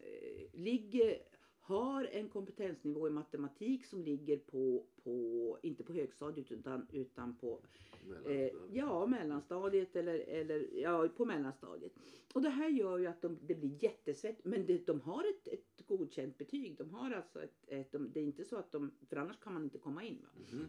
eh, 0.00 0.46
ligger, 0.52 1.18
har 1.66 2.04
en 2.04 2.28
kompetensnivå 2.28 3.06
i 3.08 3.10
matematik 3.10 3.86
som 3.86 4.02
ligger 4.02 4.36
på, 4.38 4.84
på 5.04 5.58
inte 5.62 5.84
på 5.84 5.92
högstadiet 5.92 6.52
utan, 6.52 6.86
utan 6.92 7.36
på 7.36 7.60
Eh, 8.06 8.10
Mellanstadiet. 8.12 8.76
ja, 8.76 9.06
mellanstadiet 9.06 9.96
eller, 9.96 10.18
eller 10.18 10.68
ja, 10.74 11.08
på 11.16 11.24
mellanstadiet. 11.24 11.92
Och 12.34 12.42
det 12.42 12.48
här 12.48 12.68
gör 12.68 12.98
ju 12.98 13.06
att 13.06 13.22
de, 13.22 13.38
det 13.42 13.54
blir 13.54 13.84
jättesvett. 13.84 14.44
Men 14.44 14.66
det, 14.66 14.86
de 14.86 15.00
har 15.00 15.24
ett, 15.24 15.48
ett 15.48 15.86
godkänt 15.86 16.38
betyg. 16.38 16.76
De 16.78 16.90
har 16.90 17.10
alltså 17.10 17.42
ett, 17.42 17.64
ett 17.68 17.92
de, 17.92 18.12
det 18.12 18.20
är 18.20 18.24
inte 18.24 18.44
så 18.44 18.56
att 18.56 18.72
de, 18.72 18.90
för 19.08 19.16
annars 19.16 19.38
kan 19.40 19.52
man 19.54 19.64
inte 19.64 19.78
komma 19.78 20.02
in. 20.04 20.18
Va? 20.22 20.28
Mhm. 20.52 20.66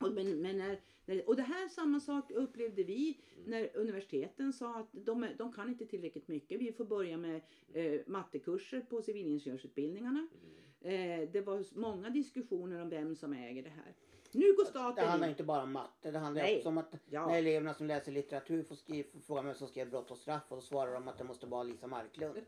Och, 0.00 0.12
men, 0.12 0.40
men 0.42 0.58
när, 0.58 0.80
när, 1.04 1.28
och 1.28 1.36
det 1.36 1.42
här 1.42 1.68
samma 1.68 2.00
sak 2.00 2.30
upplevde 2.30 2.82
vi 2.82 3.20
när 3.46 3.76
universiteten 3.76 4.52
sa 4.52 4.74
att 4.80 4.88
de, 4.92 5.26
de 5.38 5.52
kan 5.52 5.68
inte 5.68 5.86
tillräckligt 5.86 6.28
mycket. 6.28 6.60
Vi 6.60 6.72
får 6.72 6.84
börja 6.84 7.16
med 7.16 7.40
eh, 7.74 8.00
mattekurser 8.06 8.80
på 8.80 9.02
civilingenjörsutbildningarna. 9.02 10.28
Mm. 10.82 11.20
Eh, 11.22 11.28
det 11.32 11.40
var 11.40 11.64
många 11.78 12.10
diskussioner 12.10 12.82
om 12.82 12.88
vem 12.88 13.16
som 13.16 13.32
äger 13.32 13.62
det 13.62 13.70
här. 13.70 13.94
Nu 14.32 14.52
går 14.52 14.64
Det 14.64 14.70
staten 14.70 15.08
handlar 15.08 15.26
in. 15.28 15.30
inte 15.30 15.44
bara 15.44 15.62
om 15.62 15.72
matte. 15.72 16.10
Det 16.10 16.18
handlar 16.18 16.42
Nej. 16.42 16.56
också 16.56 16.68
om 16.68 16.78
att 16.78 16.94
Ja. 17.10 17.26
när 17.26 17.38
eleverna 17.38 17.74
som 17.74 17.86
läser 17.86 18.12
litteratur 18.12 18.62
får, 18.62 18.74
skriva, 18.74 19.08
får 19.12 19.20
fråga 19.20 19.42
vem 19.42 19.54
som 19.54 19.68
skrev 19.68 19.90
Brott 19.90 20.10
och 20.10 20.18
straff 20.18 20.42
och 20.48 20.56
då 20.56 20.60
svarar 20.62 20.92
de 20.92 21.08
att 21.08 21.18
det 21.18 21.24
måste 21.24 21.46
vara 21.46 21.62
Lisa 21.62 21.86
Marklund. 21.86 22.38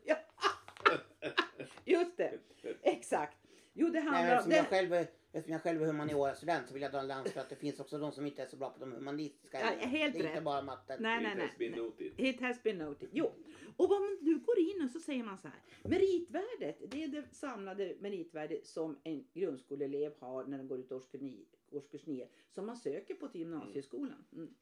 Just 1.85 2.17
det, 2.17 2.39
exakt. 2.81 3.37
Jo, 3.73 3.87
det 3.87 3.93
Nej, 3.93 4.01
handlar 4.03 4.43
om... 4.45 4.51
jag 4.51 4.63
Det, 4.63 4.69
själv 4.69 5.05
eftersom 5.33 5.53
jag 5.53 5.61
själv 5.61 5.81
är 5.81 5.85
humaniora-student 5.87 6.67
så 6.67 6.73
vill 6.73 6.83
jag 6.83 6.91
dra 6.91 6.99
en 6.99 7.07
lans 7.07 7.31
för 7.33 7.39
att 7.41 7.49
det 7.49 7.55
finns 7.55 7.79
också 7.79 7.97
de 7.97 8.11
som 8.11 8.25
inte 8.25 8.41
är 8.43 8.47
så 8.47 8.57
bra 8.57 8.69
på 8.69 8.79
de 8.79 8.91
humanistiska 8.91 9.59
Ja, 9.59 9.65
helt 9.87 10.13
Det 10.13 10.19
är 10.19 10.23
inte 10.23 10.37
rätt. 10.37 10.43
bara 10.43 10.61
matte. 10.61 10.97
nej, 10.99 11.23
nej, 11.23 11.33
It 11.35 11.41
has 11.41 11.57
been 11.57 11.71
nej. 11.71 11.79
noted. 11.81 12.11
It 12.17 12.41
has 12.41 12.63
been 12.63 12.77
noted. 12.77 13.09
Jo, 13.11 13.31
och 13.77 13.89
vad 13.89 14.01
man 14.01 14.17
nu 14.21 14.35
går 14.39 14.59
in 14.59 14.81
och 14.83 14.89
så 14.89 14.99
säger 14.99 15.23
man 15.23 15.37
så 15.37 15.47
här. 15.47 15.61
Meritvärdet, 15.83 16.91
det 16.91 17.03
är 17.03 17.07
det 17.07 17.23
samlade 17.35 17.95
meritvärde 17.99 18.59
som 18.63 18.97
en 19.03 19.27
grundskoleelev 19.33 20.13
har 20.19 20.45
när 20.45 20.57
den 20.57 20.67
går 20.67 20.79
ut 20.79 20.91
årskurs 20.91 21.21
9, 21.21 21.45
årskurs 21.71 22.05
9 22.05 22.27
som 22.51 22.65
man 22.65 22.77
söker 22.77 23.13
på 23.13 23.27
till 23.27 23.39
gymnasieskolan. 23.41 24.23
Mm. 24.33 24.53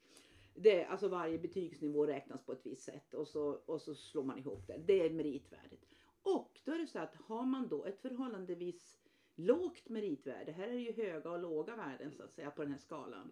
Det, 0.55 0.85
alltså 0.85 1.07
varje 1.07 1.37
betygsnivå 1.39 2.05
räknas 2.05 2.41
på 2.45 2.51
ett 2.51 2.65
visst 2.65 2.83
sätt 2.83 3.13
och 3.13 3.27
så, 3.27 3.43
och 3.65 3.81
så 3.81 3.95
slår 3.95 4.23
man 4.23 4.37
ihop 4.37 4.67
det. 4.67 4.77
Det 4.85 5.05
är 5.05 5.09
meritvärdet. 5.09 5.79
Och 6.23 6.59
då 6.63 6.71
är 6.71 6.77
det 6.79 6.87
så 6.87 6.99
att 6.99 7.15
har 7.15 7.45
man 7.45 7.67
då 7.67 7.85
ett 7.85 7.99
förhållandevis 8.01 8.97
lågt 9.35 9.89
meritvärde, 9.89 10.51
här 10.51 10.67
är 10.67 10.73
det 10.73 10.79
ju 10.79 10.93
höga 10.93 11.31
och 11.31 11.39
låga 11.39 11.75
värden 11.75 12.11
så 12.11 12.23
att 12.23 12.33
säga 12.33 12.51
på 12.51 12.61
den 12.61 12.71
här 12.71 12.79
skalan. 12.79 13.31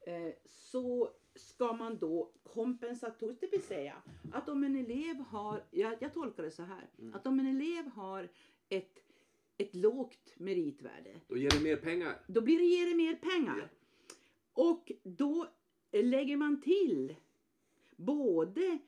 Eh, 0.00 0.32
så 0.44 1.10
ska 1.34 1.72
man 1.72 1.98
då 1.98 2.32
kompensatoriskt, 2.42 3.40
det 3.40 3.46
vill 3.52 3.62
säga 3.62 4.02
att 4.32 4.48
om 4.48 4.64
en 4.64 4.76
elev 4.76 5.16
har, 5.16 5.62
jag, 5.70 5.94
jag 6.00 6.14
tolkar 6.14 6.42
det 6.42 6.50
så 6.50 6.62
här, 6.62 6.88
att 7.14 7.26
om 7.26 7.40
en 7.40 7.46
elev 7.46 7.86
har 7.86 8.28
ett, 8.68 8.98
ett 9.56 9.74
lågt 9.74 10.34
meritvärde, 10.36 11.20
Då 11.28 11.36
ger 11.36 11.50
det 11.50 11.60
mer 11.60 11.76
pengar. 11.76 12.18
då 12.26 12.40
blir 12.40 12.58
det, 12.58 12.64
ger 12.64 12.86
det 12.86 12.96
mer 12.96 13.14
pengar. 13.14 13.68
Och 14.52 14.92
då 15.02 15.46
lägger 15.92 16.36
man 16.36 16.60
till 16.60 17.16
både 17.96 18.78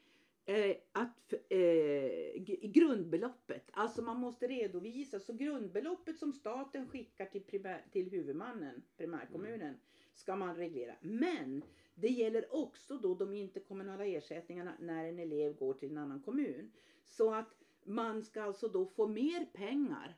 eh, 0.49 0.76
att 0.93 1.33
eh, 1.49 2.43
grundbeloppet, 2.62 3.71
alltså 3.73 4.02
man 4.02 4.17
måste 4.17 4.47
redovisa, 4.47 5.21
så 5.21 5.33
grundbeloppet 5.33 6.19
som 6.19 6.33
staten 6.33 6.88
skickar 6.88 7.26
till, 7.26 7.43
primär, 7.43 7.85
till 7.93 8.11
huvudmannen, 8.11 8.83
primärkommunen, 8.97 9.75
ska 10.14 10.37
man 10.37 10.57
reglera. 10.57 10.95
Men 11.00 11.62
det 11.95 12.09
gäller 12.09 12.55
också 12.55 12.97
då 12.97 13.14
de 13.14 13.35
interkommunala 13.35 14.07
ersättningarna 14.07 14.73
när 14.81 15.05
en 15.05 15.19
elev 15.19 15.57
går 15.57 15.75
till 15.75 15.90
en 15.90 15.99
annan 15.99 16.23
kommun. 16.23 16.71
Så 17.05 17.35
att 17.35 17.55
man 17.85 18.23
ska 18.23 18.43
alltså 18.43 18.69
då 18.69 18.87
få 18.87 19.07
mer 19.07 19.47
pengar 19.52 20.17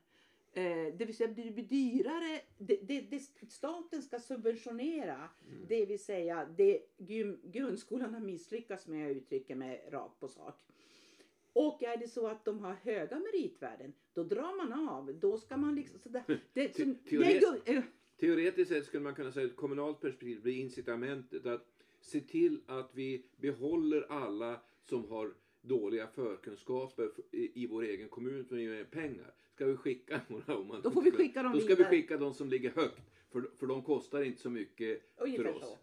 Eh, 0.53 0.95
det 0.99 1.05
vill 1.05 1.17
säga 1.17 1.29
det 1.29 1.51
blir 1.51 1.65
dyrare. 1.65 2.41
Det, 2.59 2.77
det, 2.83 3.01
det, 3.01 3.21
staten 3.51 4.03
ska 4.03 4.19
subventionera 4.19 5.29
det 5.69 5.87
vill 5.87 5.99
säga 6.05 6.49
det 6.57 6.81
gym, 6.97 7.41
grundskolan 7.45 8.15
har 8.15 8.21
misslyckats 8.21 8.87
med, 8.87 9.05
jag 9.05 9.11
uttrycker 9.17 9.55
mig 9.55 9.89
rakt 9.91 10.21
på 10.21 10.29
sak. 10.29 10.61
Och 11.53 11.83
är 11.83 11.97
det 11.97 12.09
så 12.09 12.27
att 12.27 12.45
de 12.45 12.59
har 12.59 12.73
höga 12.73 13.19
meritvärden, 13.19 13.93
då 14.15 14.23
drar 14.25 14.67
man 14.67 14.89
av. 14.89 15.15
Då 15.15 15.37
ska 15.37 15.57
man 15.57 15.75
liksom... 15.75 15.99
Så 15.99 16.09
det, 16.09 16.25
det, 16.53 16.77
så, 16.77 16.85
det 16.85 16.95
teoret- 17.11 17.41
gu- 17.43 17.77
eh, 17.77 17.83
Teoretiskt 18.17 18.69
sett 18.73 18.87
skulle 18.87 19.03
man 19.03 19.15
kunna 19.15 19.33
säga 19.33 19.47
att 19.47 19.51
ett 19.53 19.57
kommunalt 19.57 20.01
perspektiv 20.01 20.43
blir 20.43 20.55
incitamentet 20.55 21.47
att 21.47 21.67
se 22.01 22.21
till 22.21 22.61
att 22.67 22.91
vi 22.95 23.27
behåller 23.37 24.03
alla 24.13 24.61
som 24.83 25.05
har 25.09 25.35
dåliga 25.63 26.07
förkunskaper 26.07 27.11
i, 27.31 27.67
vår 27.67 27.83
egen 27.83 28.09
kommun 28.09 28.45
för 28.45 28.57
att 28.57 28.63
ge 28.63 28.85
pengar. 28.85 29.35
Ska 29.55 29.67
vi 29.67 29.77
skicka 29.77 30.21
några 30.29 30.57
om 30.57 30.69
man 30.69 30.83
Då 30.83 30.91
får 30.91 31.03
vi 31.03 31.11
skicka 31.11 31.43
dem 31.43 31.53
Då 31.53 31.59
ska 31.59 31.69
vi 31.69 31.75
vidare. 31.75 31.91
skicka 31.91 32.17
de 32.17 32.35
som 32.35 32.49
ligger 32.49 32.71
högt. 32.71 33.01
För, 33.31 33.51
för 33.59 33.67
de 33.67 33.83
kostar 33.83 34.23
inte 34.23 34.41
så 34.41 34.51
mycket 34.51 35.03
ungefär 35.17 35.45
för 35.45 35.57
oss. 35.57 35.63
så. 35.63 35.79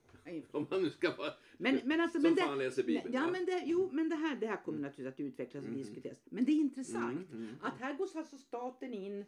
Om 0.57 0.67
man 0.72 0.84
nu 0.84 0.89
ska 0.89 1.15
vara... 1.15 1.31
Men, 1.57 1.79
men 1.84 2.01
alltså, 2.01 2.15
som 2.15 2.24
men 2.24 2.36
det, 2.36 2.41
fan 2.41 2.57
läser 2.57 2.84
Bibeln. 2.84 3.13
Ja, 3.13 3.31
men 3.31 3.46
det, 3.46 3.63
jo, 3.65 3.89
men 3.93 4.10
det 4.10 4.15
här, 4.15 4.36
det 4.36 4.48
här 4.48 4.63
kommer 4.65 4.79
naturligtvis 4.79 5.13
att 5.13 5.19
utvecklas 5.19 5.63
och 5.63 5.69
Mm. 5.69 5.81
diskuteras. 5.81 6.22
Men 6.25 6.46
det 6.46 6.51
är 6.51 6.55
intressant 6.55 7.31
Mm, 7.31 7.43
mm. 7.43 7.55
att 7.62 7.79
här 7.79 7.93
går 7.93 8.10
alltså 8.17 8.38
staten 8.38 8.93
in 8.93 9.25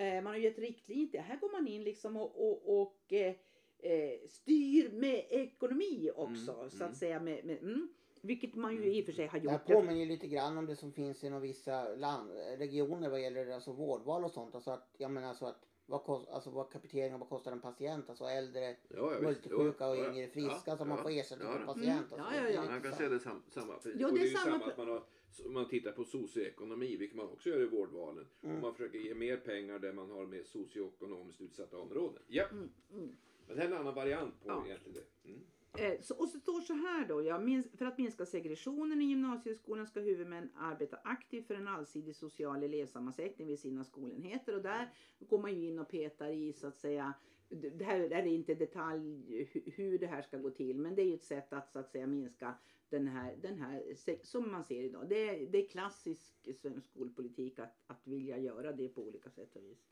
Eh, 0.00 0.22
man 0.22 0.26
har 0.32 0.36
gett 0.36 0.58
riktlinjer. 0.58 1.22
Här 1.22 1.36
går 1.36 1.52
man 1.52 1.68
in 1.68 1.84
liksom 1.84 2.16
och, 2.16 2.48
och, 2.48 2.82
och 2.82 3.12
eh, 3.12 3.34
eh, 3.78 4.18
styr 4.28 4.90
med 4.92 5.24
ekonomi 5.30 6.10
också. 6.14 6.52
Mm, 6.52 6.70
så 6.70 6.76
mm. 6.76 6.88
att 6.90 6.96
säga. 6.96 7.20
Med, 7.20 7.44
med, 7.44 7.58
mm, 7.62 7.88
vilket 8.22 8.54
man 8.54 8.74
ju 8.76 8.84
i 8.94 9.02
och 9.02 9.06
för 9.06 9.12
sig 9.12 9.26
har 9.26 9.38
Det 9.40 9.50
här 9.50 9.58
gjort. 9.58 9.66
påminner 9.66 10.00
ju 10.00 10.06
lite 10.06 10.26
grann 10.28 10.58
om 10.58 10.66
det 10.66 10.76
som 10.76 10.92
finns 10.92 11.24
inom 11.24 11.40
vissa 11.42 11.94
land, 11.94 12.30
regioner 12.58 13.08
vad 13.08 13.20
gäller 13.20 13.50
alltså 13.50 13.72
vårdval 13.72 14.24
och 14.24 14.30
sånt. 14.30 14.54
Alltså 14.54 14.70
att, 14.70 14.94
jag 14.98 15.10
menar 15.10 15.28
alltså 15.28 15.44
att 15.46 15.66
vad, 15.86 16.04
kost, 16.04 16.28
alltså 16.28 16.50
vad 16.50 16.70
kapiteringen, 16.72 17.20
vad 17.20 17.28
kostar 17.28 17.52
en 17.52 17.60
patient? 17.60 18.08
Alltså 18.10 18.24
äldre, 18.24 18.76
Ja, 18.88 19.14
multisjuka 19.22 19.88
och 19.88 19.96
yngre 19.96 20.28
friska 20.28 20.62
ja, 20.70 20.76
som 20.76 20.88
man 20.88 20.98
får 21.02 21.10
ersättning 21.10 21.48
ja, 21.48 21.58
ja. 21.60 21.66
patient. 21.66 21.86
Mm, 21.86 21.98
Alltså, 21.98 22.16
ja, 22.16 22.42
det 22.42 22.48
är 22.48 22.54
ja, 22.54 22.64
Man 22.64 22.82
kan 22.82 22.92
säga 22.92 23.08
det 23.08 23.20
sam, 23.20 23.42
samma. 23.48 23.78
För, 23.78 23.94
Ja, 23.98 24.06
och 24.08 24.12
det 24.12 24.18
det 24.18 24.24
är 24.24 24.26
är 24.26 24.30
ju 24.30 24.36
samma 24.36 24.58
samma 24.58 24.64
att 24.72 24.76
man, 24.78 24.88
har, 24.88 25.02
man 25.48 25.68
tittar 25.68 25.92
på 25.92 26.04
socioekonomi, 26.04 26.96
vilket 26.96 27.16
man 27.16 27.26
också 27.28 27.48
gör 27.48 27.60
i 27.60 27.66
vårdvalen. 27.66 28.26
Mm. 28.42 28.56
Och 28.56 28.62
man 28.62 28.74
försöker 28.74 28.98
ge 28.98 29.14
mer 29.14 29.36
pengar 29.36 29.78
där 29.78 29.92
man 29.92 30.10
har 30.10 30.26
mer 30.26 30.42
socioekonomiskt 30.44 31.40
utsatta 31.40 31.78
områden. 31.78 32.22
Ja, 32.26 32.44
Mm, 32.50 32.70
mm. 32.92 33.16
men 33.46 33.56
det 33.56 33.62
här 33.62 33.68
är 33.70 33.74
en 33.74 33.80
annan 33.80 33.94
variant 33.94 34.34
på 34.42 34.48
Ja. 34.48 34.64
egentligen 34.66 34.94
det. 35.22 35.28
Mm. 35.28 35.40
Eh, 35.78 36.00
så, 36.00 36.14
och 36.14 36.28
så 36.28 36.38
står 36.38 36.60
så 36.60 36.72
här 36.72 37.08
då. 37.08 37.22
Ja, 37.22 37.40
för 37.78 37.86
att 37.86 37.98
minska 37.98 38.26
segregationen 38.26 39.02
i 39.02 39.04
gymnasieskolan 39.04 39.86
ska 39.86 40.00
huvudmän 40.00 40.50
arbeta 40.56 40.98
aktivt 41.04 41.46
för 41.46 41.54
en 41.54 41.68
allsidig 41.68 42.16
social 42.16 42.62
elevsammansättning 42.62 43.46
vid 43.46 43.58
sina 43.58 43.84
skolenheter. 43.84 44.54
Och 44.54 44.62
där 44.62 44.92
går 45.18 45.38
man 45.38 45.54
ju 45.54 45.66
in 45.68 45.78
och 45.78 45.88
petar 45.88 46.28
i 46.28 46.52
så 46.52 46.66
att 46.66 46.76
säga. 46.76 47.14
Det 47.48 47.84
här 47.84 48.00
är 48.00 48.26
inte 48.26 48.54
detalj 48.54 49.46
hur 49.76 49.98
det 49.98 50.06
här 50.06 50.22
ska 50.22 50.38
gå 50.38 50.50
till. 50.50 50.78
Men 50.78 50.94
det 50.94 51.02
är 51.02 51.06
ju 51.06 51.14
ett 51.14 51.24
sätt 51.24 51.52
att 51.52 51.72
så 51.72 51.78
att 51.78 51.90
säga 51.90 52.06
minska 52.06 52.54
den 52.88 53.08
här, 53.08 53.36
den 53.42 53.58
här 53.58 53.94
som 54.22 54.50
man 54.50 54.64
ser 54.64 54.82
idag. 54.82 55.08
Det 55.08 55.28
är, 55.28 55.46
det 55.46 55.58
är 55.58 55.68
klassisk 55.68 56.56
svensk 56.60 56.86
skolpolitik 56.86 57.58
att, 57.58 57.74
att 57.86 58.06
vilja 58.06 58.38
göra 58.38 58.72
det 58.72 58.88
på 58.88 59.02
olika 59.02 59.30
sätt 59.30 59.56
och 59.56 59.62
vis. 59.62 59.88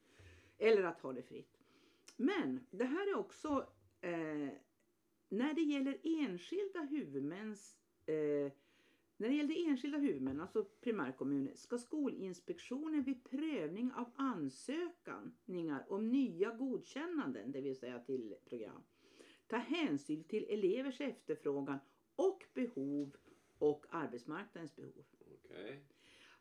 Eller 0.59 0.83
att 0.83 1.01
ha 1.01 1.13
det 1.13 1.23
fritt. 1.23 1.59
Men 2.17 2.67
det 2.71 2.85
här 2.85 3.11
är 3.11 3.19
också 3.19 3.67
eh, 4.01 4.49
när 5.29 5.55
det 5.55 5.63
gäller 5.63 5.99
enskilda 6.03 6.81
huvudmäns 6.81 7.77
eh, 8.07 8.53
när 9.21 9.29
det 9.29 9.35
gäller 9.35 9.69
enskilda 9.69 9.99
huvudmän, 9.99 10.41
alltså 10.41 10.65
primärkommuner, 10.65 11.55
ska 11.55 11.79
Skolinspektionen 11.79 13.03
vid 13.03 13.25
prövning 13.25 13.93
av 13.93 14.11
ansökningar 14.17 15.87
om 15.89 16.09
nya 16.09 16.51
godkännanden, 16.51 17.53
det 17.53 17.61
vill 17.61 17.77
säga 17.77 17.99
till 17.99 18.35
program, 18.45 18.83
ta 19.47 19.57
hänsyn 19.57 20.25
till 20.25 20.45
elevers 20.49 21.01
efterfrågan 21.01 21.79
och 22.17 22.45
behov 22.55 23.17
och 23.59 23.87
arbetsmarknadens 23.91 24.77
behov. 24.77 25.05
Okej. 25.45 25.85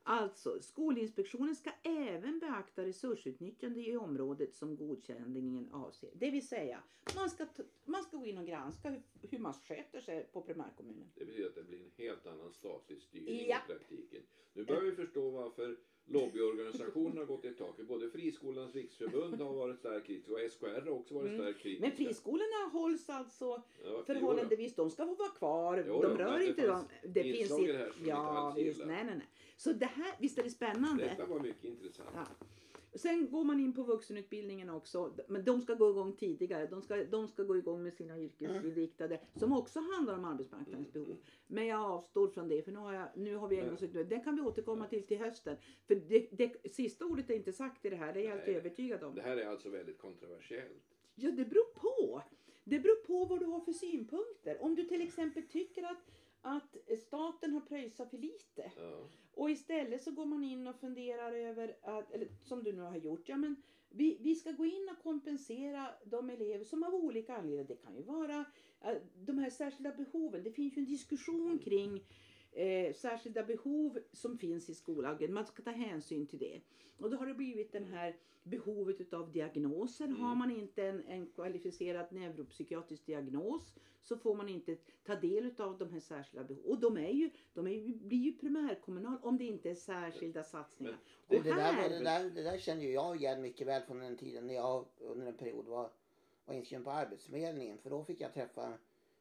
Alltså, 0.10 0.60
Skolinspektionen 0.62 1.56
ska 1.56 1.72
även 1.84 2.40
beakta 2.40 2.86
resursutnyttjande 2.86 3.80
i 3.80 3.98
området 3.98 4.56
som 4.56 4.76
godkänningen 4.76 5.70
avser. 5.72 6.10
Det 6.14 6.32
vill 6.32 6.48
säga, 6.48 6.84
man 7.16 7.30
ska, 7.30 7.46
man 7.86 8.04
ska 8.04 8.18
gå 8.18 8.26
in 8.26 8.38
och 8.38 8.46
granska 8.46 8.90
hur, 8.90 9.02
hur 9.22 9.40
man 9.40 9.54
sköter 9.54 10.02
sig 10.02 10.30
på 10.34 10.42
primärkommunen. 10.42 11.12
Det 11.16 11.26
betyder 11.26 11.50
att 11.50 11.56
det 11.56 11.64
blir 11.64 11.80
en 11.80 11.92
helt 11.98 12.28
annan 12.28 12.54
statlig 12.54 13.02
styrning 13.02 13.48
Japp. 13.48 13.70
i 13.70 13.74
praktiken. 13.74 14.22
Nu 14.54 14.66
börjar 14.66 14.82
vi 14.82 14.92
förstå 14.92 15.30
varför 15.30 15.78
lobbyorganisationerna 16.08 17.22
har 17.22 17.26
gått 17.26 17.46
i 17.46 17.54
taket. 17.54 17.88
Både 17.88 18.10
Friskolans 18.10 18.76
riksförbund 18.76 19.42
har 19.42 19.54
varit 19.54 19.78
starkt 19.80 20.08
kritiska 20.08 20.34
och 20.34 20.40
SKR 20.52 20.82
har 20.82 20.90
också 20.90 21.14
varit 21.14 21.28
Mm. 21.28 21.40
starkt 21.42 21.60
kritiska. 21.60 21.88
Men 21.88 21.98
friskolorna 21.98 22.70
hålls 22.72 23.10
alltså 23.10 23.46
Ja, 23.86 24.04
förhållandevis, 24.06 24.76
de 24.76 24.90
ska 24.90 25.06
få 25.06 25.16
vara 25.16 25.30
kvar. 25.30 25.84
Jo 25.88 26.02
de 26.02 26.18
rör 26.18 26.40
det 26.40 26.46
inte 26.46 26.68
dem. 26.68 26.84
Det 27.04 27.24
finns 27.24 27.36
i 27.36 27.42
här 27.44 27.50
som 27.50 27.64
vi 27.64 27.72
inte 27.74 28.10
ja, 28.10 28.16
alls 28.38 28.58
visst, 28.58 28.80
gillar. 28.80 28.86
nej, 28.94 29.04
nej, 29.06 29.16
nej. 29.16 29.28
Så 29.58 29.74
det 29.74 29.86
här, 29.86 30.16
visst 30.20 30.38
är 30.38 30.44
det 30.44 30.50
spännande? 30.50 31.04
Detta 31.04 31.26
var 31.26 31.40
mycket 31.40 31.64
intressant. 31.64 32.10
Ja. 32.14 32.26
Sen 32.96 33.32
går 33.32 33.44
man 33.44 33.60
in 33.60 33.74
på 33.74 33.84
vuxenutbildningen 33.84 34.70
också. 34.70 35.14
Men 35.28 35.44
de 35.46 35.62
ska 35.62 35.74
gå 35.74 35.90
igång 35.90 36.14
tidigare. 36.16 36.68
De 36.68 36.82
ska, 36.82 37.04
de 37.04 37.28
ska 37.28 37.44
gå 37.44 37.58
igång 37.58 37.84
med 37.84 37.94
sina 37.94 38.20
yrkesinriktade 38.20 39.20
som 39.36 39.54
också 39.54 39.80
handlar 39.80 40.14
om 40.18 40.26
arbetsmarknadens 40.26 40.96
Mm. 40.96 41.06
behov. 41.06 41.18
Men 41.48 41.66
jag 41.68 41.80
avstår 41.82 42.28
från 42.28 42.48
det 42.48 42.62
för 42.62 42.72
nu 42.72 42.78
har, 42.80 42.94
jag, 42.94 43.08
nu 43.16 43.36
har 43.36 43.48
vi 43.48 43.60
ägnat 43.60 43.74
oss 43.74 43.84
åt 43.84 43.94
det. 43.94 44.04
Det 44.04 44.20
kan 44.20 44.36
vi 44.36 44.42
återkomma 44.42 44.88
till 44.88 45.04
till 45.04 45.18
hösten. 45.18 45.58
För 45.88 45.96
det, 45.96 46.28
det 46.32 46.72
sista 46.74 47.06
ordet 47.06 47.30
är 47.30 47.34
inte 47.34 47.54
sagt 47.54 47.86
i 47.86 47.90
det 47.90 47.96
här. 47.96 48.14
Det 48.14 48.20
är 48.20 48.24
jag 48.24 48.36
helt 48.36 48.48
övertygad 48.48 49.04
om. 49.04 49.16
Det 49.16 49.22
här 49.22 49.38
är 49.38 49.46
alltså 49.48 49.70
väldigt 49.70 49.98
kontroversiellt. 49.98 50.84
Ja, 51.16 51.32
det 51.32 51.46
beror 51.46 51.74
på. 51.74 52.22
Det 52.64 52.80
beror 52.80 53.06
på 53.06 53.26
vad 53.26 53.40
du 53.40 53.46
har 53.46 53.60
för 53.60 53.72
synpunkter. 53.74 54.58
Om 54.62 54.76
du 54.76 54.84
till 54.84 55.02
exempel 55.02 55.44
tycker 55.44 55.84
att, 55.84 56.12
att 56.42 56.78
staten 57.08 57.54
har 57.54 57.62
pröjsat 57.62 58.10
för 58.10 58.18
lite 58.18 58.72
Ja. 58.76 59.10
och 59.34 59.52
istället 59.52 60.04
så 60.04 60.12
går 60.12 60.26
man 60.26 60.44
in 60.44 60.68
och 60.68 60.80
funderar 60.80 61.32
över, 61.32 61.78
att, 61.82 62.12
eller 62.12 62.28
som 62.44 62.64
du 62.64 62.74
nu 62.74 62.82
har 62.82 62.98
gjort, 62.98 63.30
ja 63.30 63.38
men 63.38 63.56
vi, 63.90 64.18
vi 64.22 64.36
ska 64.36 64.52
gå 64.52 64.66
in 64.66 64.90
och 64.92 65.04
kompensera 65.04 65.90
de 66.06 66.30
elever 66.30 66.66
som 66.66 66.84
av 66.84 66.96
olika 66.96 67.36
anledningar, 67.36 67.64
det 67.68 67.76
kan 67.76 67.96
ju 67.96 68.04
vara 68.04 68.46
eh, 68.82 68.98
de 69.16 69.38
här 69.38 69.50
särskilda 69.50 69.92
behoven. 69.92 70.44
Det 70.44 70.52
finns 70.52 70.78
ju 70.78 70.80
en 70.80 70.86
diskussion 70.86 71.60
kring 71.60 72.04
eh, 72.58 72.94
särskilda 72.94 73.44
behov 73.44 74.00
som 74.12 74.38
finns 74.38 74.70
i 74.70 74.76
skollagen. 74.76 75.34
Man 75.34 75.46
ska 75.46 75.64
ta 75.64 75.72
hänsyn 75.72 76.28
till 76.28 76.40
det. 76.40 76.62
Och 76.98 77.10
då 77.10 77.18
har 77.18 77.26
det 77.26 77.34
blivit 77.34 77.72
den 77.72 77.86
här 77.86 78.16
behovet 78.44 79.02
utav 79.02 79.32
diagnoser. 79.32 80.06
Mm. 80.06 80.22
Har 80.22 80.36
man 80.36 80.52
inte 80.52 80.84
en, 80.84 81.04
en 81.08 81.28
kvalificerad 81.28 82.06
neuropsykiatrisk 82.12 83.06
diagnos 83.06 83.74
så 84.02 84.18
får 84.18 84.36
man 84.36 84.50
inte 84.50 84.76
ta 85.06 85.16
del 85.16 85.54
av 85.58 85.78
de 85.78 85.94
här 85.94 86.00
särskilda 86.00 86.44
behoven. 86.44 86.72
Och 86.72 86.80
de, 86.80 86.98
är 86.98 87.12
ju, 87.12 87.30
de 87.54 87.68
är 87.68 87.72
ju, 87.72 87.96
blir 87.96 88.18
ju 88.18 88.34
primärkommunal 88.34 89.18
om 89.22 89.38
det 89.38 89.44
inte 89.44 89.70
är 89.70 89.76
särskilda 89.76 90.44
satsningar. 90.44 90.98
Och 91.28 91.44
det, 91.44 91.50
där, 91.50 91.54
här, 91.54 91.90
det, 91.90 92.04
där, 92.04 92.30
det 92.30 92.44
där 92.44 92.58
känner 92.58 92.86
jag 92.86 93.16
igen 93.16 93.42
mycket 93.42 93.68
väl 93.68 93.82
från 93.82 94.00
den 94.00 94.18
tiden 94.18 94.48
när 94.48 94.54
jag 94.54 94.86
under 95.00 95.28
en 95.28 95.38
period 95.38 95.66
var, 95.66 95.90
var 96.46 96.56
inskriven 96.56 96.84
på 96.84 96.92
Arbetsförmedlingen. 96.92 97.78
För 97.78 97.90
då 97.90 98.04
fick 98.04 98.22
jag 98.22 98.34
träffa 98.34 98.74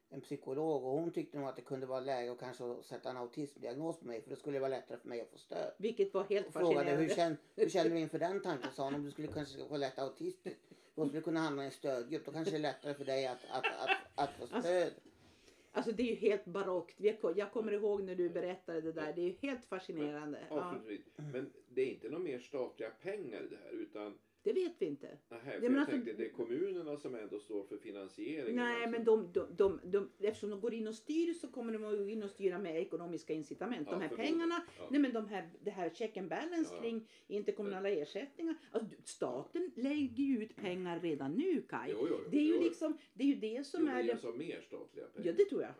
en 0.09 0.21
psykolog 0.21 0.83
och 0.85 0.91
hon 0.91 1.11
tyckte 1.11 1.37
nog 1.37 1.47
att 1.49 1.55
det 1.55 1.61
kunde 1.61 1.85
vara 1.85 1.99
läge 1.99 2.31
att 2.31 2.39
kanske 2.39 2.63
sätta 2.83 3.09
en 3.09 3.17
autismdiagnos 3.17 3.99
på 3.99 4.05
mig 4.05 4.21
för 4.21 4.29
då 4.29 4.35
skulle 4.35 4.55
det 4.55 4.59
vara 4.59 4.69
lättare 4.69 4.97
för 4.97 5.07
mig 5.09 5.21
att 5.21 5.29
få 5.29 5.37
stöd. 5.37 5.73
vilket 5.77 6.13
var 6.13 6.23
helt 6.23 6.47
Och 6.47 6.53
frågade 6.53 6.75
fascinerande. 6.75 7.03
hur 7.03 7.15
känner, 7.15 7.37
hur 7.55 7.69
känner 7.69 7.89
du 7.89 7.99
inför 7.99 8.19
den 8.19 8.41
tanken? 8.41 8.71
Sa 8.71 8.83
hon 8.83 8.95
om 8.95 9.03
du 9.03 9.11
skulle 9.11 9.27
kanske 9.27 9.67
få 9.67 9.77
lätt 9.77 9.99
autism. 9.99 10.49
Då 10.95 11.05
skulle 11.05 11.19
du 11.19 11.23
kunna 11.23 11.39
hamna 11.39 11.63
i 11.63 11.65
en 11.65 11.71
stödgrupp. 11.71 12.25
Då 12.25 12.31
kanske 12.31 12.51
det 12.51 12.57
är 12.57 12.61
lättare 12.61 12.93
för 12.93 13.05
dig 13.05 13.27
att, 13.27 13.45
att, 13.51 13.65
att, 13.65 13.89
att 14.15 14.29
få 14.37 14.43
Alltså, 14.43 14.59
stöd. 14.61 14.93
Alltså 15.71 15.91
det 15.91 16.03
är 16.03 16.07
ju 16.07 16.15
helt 16.15 16.45
barockt. 16.45 16.95
Jag 17.35 17.51
kommer 17.51 17.71
ihåg 17.71 18.03
när 18.03 18.15
du 18.15 18.29
berättade 18.29 18.81
det 18.81 18.91
där. 18.91 19.13
Det 19.13 19.21
är 19.21 19.25
ju 19.25 19.35
helt 19.41 19.65
fascinerande. 19.65 20.39
Ja, 20.49 20.55
Avslutningsvis. 20.55 21.13
Men 21.17 21.53
det 21.69 21.81
är 21.81 21.85
inte 21.85 22.09
några 22.09 22.23
mer 22.23 22.39
statliga 22.39 22.89
pengar 22.89 23.41
i 23.43 23.47
det 23.47 23.57
här 23.63 23.71
utan 23.71 24.17
det 24.47 24.53
vet 24.53 24.73
vi 24.79 24.85
inte. 24.85 25.17
Nähä, 25.29 25.51
för 25.51 25.59
men 25.61 25.71
jag 25.73 25.79
alltså- 25.79 25.91
tänkte 25.91 26.13
det 26.13 26.25
är 26.25 26.29
kommunerna 26.29 26.97
som 26.97 27.15
ändå 27.15 27.39
står 27.39 27.63
för 27.63 27.77
finansieringen. 27.77 28.55
Nej, 28.55 28.75
alltså. 28.75 28.89
men 28.89 29.03
de, 29.03 29.31
de, 29.33 29.47
de, 29.57 29.79
de, 29.83 30.09
eftersom 30.19 30.49
de 30.49 30.61
går 30.61 30.73
in 30.73 30.87
och 30.87 30.95
styr 30.95 31.33
så 31.33 31.47
kommer 31.47 31.73
de 31.73 31.83
att 31.83 32.09
in 32.09 32.23
och 32.23 32.29
styra 32.29 32.59
med 32.59 32.81
ekonomiska 32.81 33.33
incitament. 33.33 33.87
Ja, 33.91 33.93
de 33.97 34.01
här 34.01 34.15
pengarna, 34.15 34.61
Ja. 34.77 34.87
nej 34.91 35.01
men 35.01 35.13
de 35.13 35.27
här, 35.27 35.49
det 35.63 35.71
här 35.71 35.89
check 35.89 36.17
and 36.17 36.29
balance 36.29 36.73
Ja. 36.75 36.81
kring 36.81 37.07
interkommunala 37.27 37.89
ersättningar. 37.89 38.55
Alltså, 38.71 38.89
staten 39.03 39.71
lägger 39.75 40.23
ju 40.23 40.43
ut 40.43 40.55
pengar 40.55 40.99
redan 40.99 41.31
nu 41.33 41.61
Kaj. 41.61 41.89
Jo, 41.91 41.97
jo, 42.01 42.07
jo, 42.23 42.29
det 42.31 42.37
är 42.37 42.41
ju 42.43 42.55
jo. 42.55 42.63
liksom, 42.63 42.97
det 43.13 43.23
är 43.23 43.27
ju 43.27 43.35
det 43.35 43.65
som 43.67 43.81
Jo, 43.83 43.87
är 43.91 44.03
jag 44.03 44.19
sa 44.19 44.31
mer 44.31 44.61
statliga 44.61 45.05
pengar. 45.05 45.27
Ja, 45.27 45.33
det 45.37 45.45
tror 45.45 45.61
jag. 45.61 45.71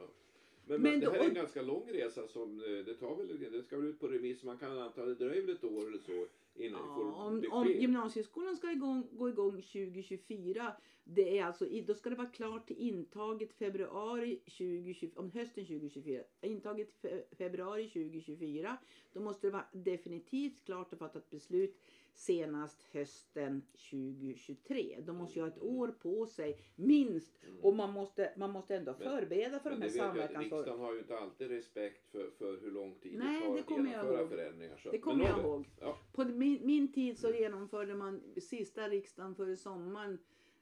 Men, 0.69 0.82
Men 0.82 0.99
det 0.99 1.10
här 1.12 1.19
är 1.19 1.23
en 1.23 1.34
ganska 1.34 1.62
lång 1.62 1.89
resa 1.91 2.27
som 2.27 2.60
eh, 2.60 2.86
det 2.86 2.93
tar 2.93 3.15
väl, 3.15 3.51
det 3.51 3.63
ska 3.63 3.77
väl 3.77 3.86
ut 3.86 3.99
på 3.99 4.08
remiss. 4.08 4.43
Man 4.43 4.58
kan 4.58 4.77
anta 4.77 5.01
att 5.01 5.08
det 5.08 5.25
dröjer 5.25 5.41
väl 5.41 5.56
ett 5.56 5.63
år 5.63 5.88
eller 5.88 5.97
så 5.97 6.25
innan 6.60 6.82
vi 6.82 6.88
Ja, 6.88 6.93
får 6.96 7.04
om, 7.04 7.43
om 7.52 7.67
gymnasieskolan 7.67 8.56
ska 8.58 8.72
igång, 8.72 9.08
gå 9.12 9.30
igång 9.30 9.52
2024, 9.62 10.74
det 11.10 11.39
är 11.39 11.46
alltså, 11.46 11.65
då 11.88 11.93
ska 11.93 12.10
det 12.10 12.15
vara 12.15 12.28
klart 12.28 12.67
till 12.67 12.78
intaget 12.78 13.54
februari 13.54 14.36
2024, 14.39 15.12
om 15.15 15.32
hösten 15.32 15.65
2024. 15.65 16.24
Intaget 16.41 16.93
fe, 16.93 17.24
februari 17.38 17.89
2024, 17.89 18.78
då 19.13 19.20
måste 19.20 19.48
det 19.48 19.52
vara 19.52 19.65
definitivt 19.72 20.65
klart 20.65 20.93
och 20.93 21.00
fattat 21.00 21.30
beslut 21.30 21.78
senast 22.13 22.84
hösten 22.91 23.62
2023. 23.72 24.98
De 25.02 25.17
måste 25.17 25.39
ju 25.39 25.46
ha 25.46 25.48
ett 25.52 25.62
år 25.62 25.88
på 25.88 26.26
sig, 26.26 26.60
minst. 26.76 27.34
Och 27.62 27.76
man 27.76 27.91
måste, 27.93 28.34
man 28.38 28.52
måste 28.52 28.76
ändå 28.76 28.96
Men- 29.00 29.10
förbereda 29.10 29.60
för 29.60 29.70
Men 29.70 29.80
de 29.80 29.86
här 29.86 29.89
att 29.89 29.96
samverkansåren. 29.98 30.41
riksdagen 30.63 30.80
har 30.80 30.93
ju 30.93 31.00
inte 31.00 31.17
alltid 31.17 31.48
respekt 31.48 32.12
för, 32.12 32.30
för 32.38 32.62
hur 32.62 32.72
lång 32.72 32.96
tid 32.96 33.17
Nej, 33.17 33.41
det 33.41 33.46
tar 33.48 33.54
det 33.56 33.60
att 33.62 33.70
genomföra 33.70 34.20
ihåg. 34.22 34.30
förändringar. 34.30 34.78
Så. 34.78 34.91
Det 34.91 35.00
kommer 35.00 35.26
jag 35.26 35.39
ihåg. 35.39 35.65
Ja. 35.80 35.98
På 36.13 36.24
min, 36.26 36.60
min 36.65 36.91
tid 36.93 37.20
så 37.20 37.32
genomförde 37.34 37.96
man 37.96 38.22
sista 38.41 38.89
riksdagen 38.89 39.36
före 39.36 39.56
sommaren, 39.58 40.17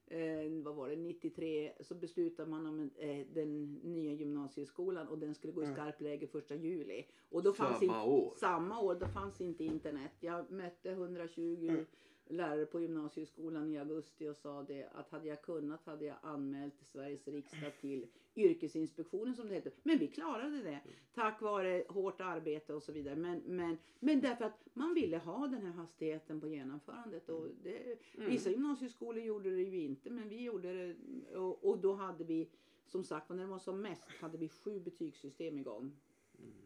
eh, 0.08 0.52
vad 0.64 0.76
var 0.76 0.90
det, 0.90 0.96
93, 0.96 1.72
så 1.82 1.96
beslutade 1.96 2.50
man 2.50 2.66
om 2.66 2.90
eh, 2.98 3.26
den 3.34 3.74
nya 3.74 4.14
gymnasieskolan 4.14 5.08
och 5.08 5.18
den 5.20 5.36
skulle 5.36 5.54
gå 5.54 5.62
i 5.62 5.66
Mm. 5.66 5.76
skarpt 5.76 6.02
läge 6.02 6.28
första 6.28 6.56
juli. 6.56 7.06
Och 7.30 7.44
då 7.44 7.54
fanns 7.54 7.80
Samma 7.80 7.84
inte, 8.04 8.10
år. 8.10 8.34
Samma 8.38 8.80
år, 8.82 8.96
då 8.96 9.08
fanns 9.08 9.42
inte 9.42 9.64
internet. 9.64 10.12
Jag 10.20 10.52
mötte 10.52 10.92
120, 10.92 11.68
Mm. 11.70 11.86
Lärare 12.28 12.66
på 12.66 12.82
gymnasieskolan 12.82 13.74
i 13.74 13.78
augusti 13.78 14.28
och 14.28 14.38
sa 14.38 14.64
det 14.64 14.90
att 14.94 15.10
hade 15.10 15.28
jag 15.28 15.42
kunnat 15.42 15.86
hade 15.86 16.06
jag 16.06 16.18
anmält 16.22 16.74
Sveriges 16.84 17.28
riksdag 17.28 17.72
till 17.82 18.08
yrkesinspektionen 18.36 19.36
som 19.36 19.48
det 19.48 19.56
heter. 19.56 19.72
Men 19.84 19.98
vi 19.98 20.08
klarade 20.08 20.64
det 20.64 20.82
tack 21.14 21.42
vare 21.42 21.84
hårt 21.90 22.22
arbete 22.22 22.74
och 22.74 22.84
så 22.84 22.92
vidare. 22.92 23.16
Men, 23.16 23.42
men, 23.46 23.78
men 24.00 24.22
därför 24.22 24.46
att 24.46 24.68
man 24.74 24.94
ville 24.94 25.18
ha 25.18 25.48
den 25.48 25.66
här 25.66 25.74
hastigheten 25.74 26.42
på 26.42 26.48
genomförandet. 26.48 27.30
Och 27.30 27.48
det, 27.64 28.00
Vissa 28.14 28.50
gymnasieskolor 28.50 29.24
gjorde 29.24 29.50
det 29.50 29.64
ju 29.64 29.82
inte 29.82 30.10
men 30.10 30.30
vi 30.30 30.44
gjorde 30.44 30.74
det 30.74 30.96
och, 31.38 31.70
och 31.70 31.78
då 31.78 31.94
hade 31.94 32.24
vi 32.24 32.50
som 32.86 33.04
sagt 33.04 33.30
när 33.30 33.38
det 33.38 33.46
var 33.46 33.60
som 33.60 33.82
mest 33.82 34.04
hade 34.20 34.38
vi 34.38 34.50
sju 34.50 34.80
betygssystem 34.80 35.60
igång. 35.60 35.92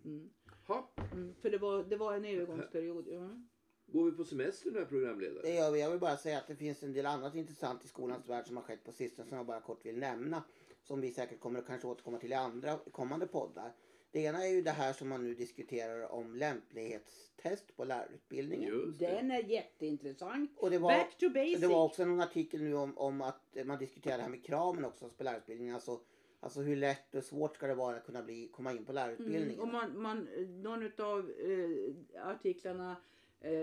Mm. 0.05 0.29
Ha. 0.67 0.89
Mm. 1.13 1.33
För 1.41 1.49
det 1.49 1.57
var, 1.57 1.83
det 1.83 1.97
var 1.97 2.13
en 2.13 2.25
övergångsperiod. 2.25 3.07
Mm. 3.07 3.47
Går 3.91 4.05
vi 4.05 4.11
på 4.11 4.23
semester 4.23 4.71
nu 4.71 4.85
programledare? 4.85 5.41
Det 5.41 5.55
gör 5.55 5.71
vi. 5.71 5.81
Jag 5.81 5.89
vill 5.89 5.99
bara 5.99 6.17
säga 6.17 6.37
att 6.37 6.47
det 6.47 6.55
finns 6.55 6.83
en 6.83 6.93
del 6.93 7.05
annat 7.05 7.35
intressant 7.35 7.85
i 7.85 7.87
skolans 7.87 8.29
värld 8.29 8.47
som 8.47 8.57
har 8.57 8.63
skett 8.63 8.83
på 8.83 8.91
sistone 8.91 9.27
som 9.27 9.37
jag 9.37 9.45
bara 9.45 9.61
kort 9.61 9.85
vill 9.85 9.97
nämna. 9.97 10.43
Som 10.83 11.01
vi 11.01 11.11
säkert 11.11 11.39
kommer 11.39 11.59
att 11.59 11.67
kanske 11.67 11.87
återkomma 11.87 12.17
till 12.17 12.31
i 12.31 12.35
andra 12.35 12.77
kommande 12.91 13.27
poddar. 13.27 13.73
Det 14.11 14.19
ena 14.19 14.45
är 14.45 14.49
ju 14.49 14.61
det 14.61 14.71
här 14.71 14.93
som 14.93 15.09
man 15.09 15.23
nu 15.23 15.33
diskuterar 15.35 16.11
om 16.11 16.35
lämplighetstest 16.35 17.75
på 17.75 17.83
lärarutbildningen. 17.83 18.95
Den 18.99 19.31
är 19.31 19.43
jätteintressant. 19.43 20.51
Och 20.57 20.69
det 20.69 20.77
var, 20.77 20.89
Back 20.89 21.17
to 21.17 21.29
basic. 21.29 21.61
det 21.61 21.67
var 21.67 21.83
också 21.83 22.03
en 22.03 22.21
artikel 22.21 22.63
nu 22.63 22.75
om, 22.75 22.97
om 22.97 23.21
att 23.21 23.57
man 23.65 23.79
diskuterar 23.79 24.17
det 24.17 24.23
här 24.23 24.29
med 24.29 24.45
kraven 24.45 24.85
också 24.85 25.09
på 25.09 25.23
lärarutbildningen. 25.23 25.75
Alltså, 25.75 25.99
alltså 26.39 26.61
hur 26.61 26.75
lätt 26.75 27.15
och 27.15 27.23
svårt 27.23 27.55
ska 27.55 27.67
det 27.67 27.75
vara 27.75 27.95
att 27.95 28.05
kunna 28.05 28.23
bli, 28.23 28.47
komma 28.47 28.71
in 28.71 28.85
på 28.85 28.93
lärarutbildningen. 28.93 29.49
Mm, 29.49 29.59
och 29.59 29.67
man, 29.67 30.01
man, 30.01 30.27
någon 30.63 30.91
av 30.97 31.31
eh, 31.31 32.27
artiklarna 32.29 32.91
eh, 32.91 32.97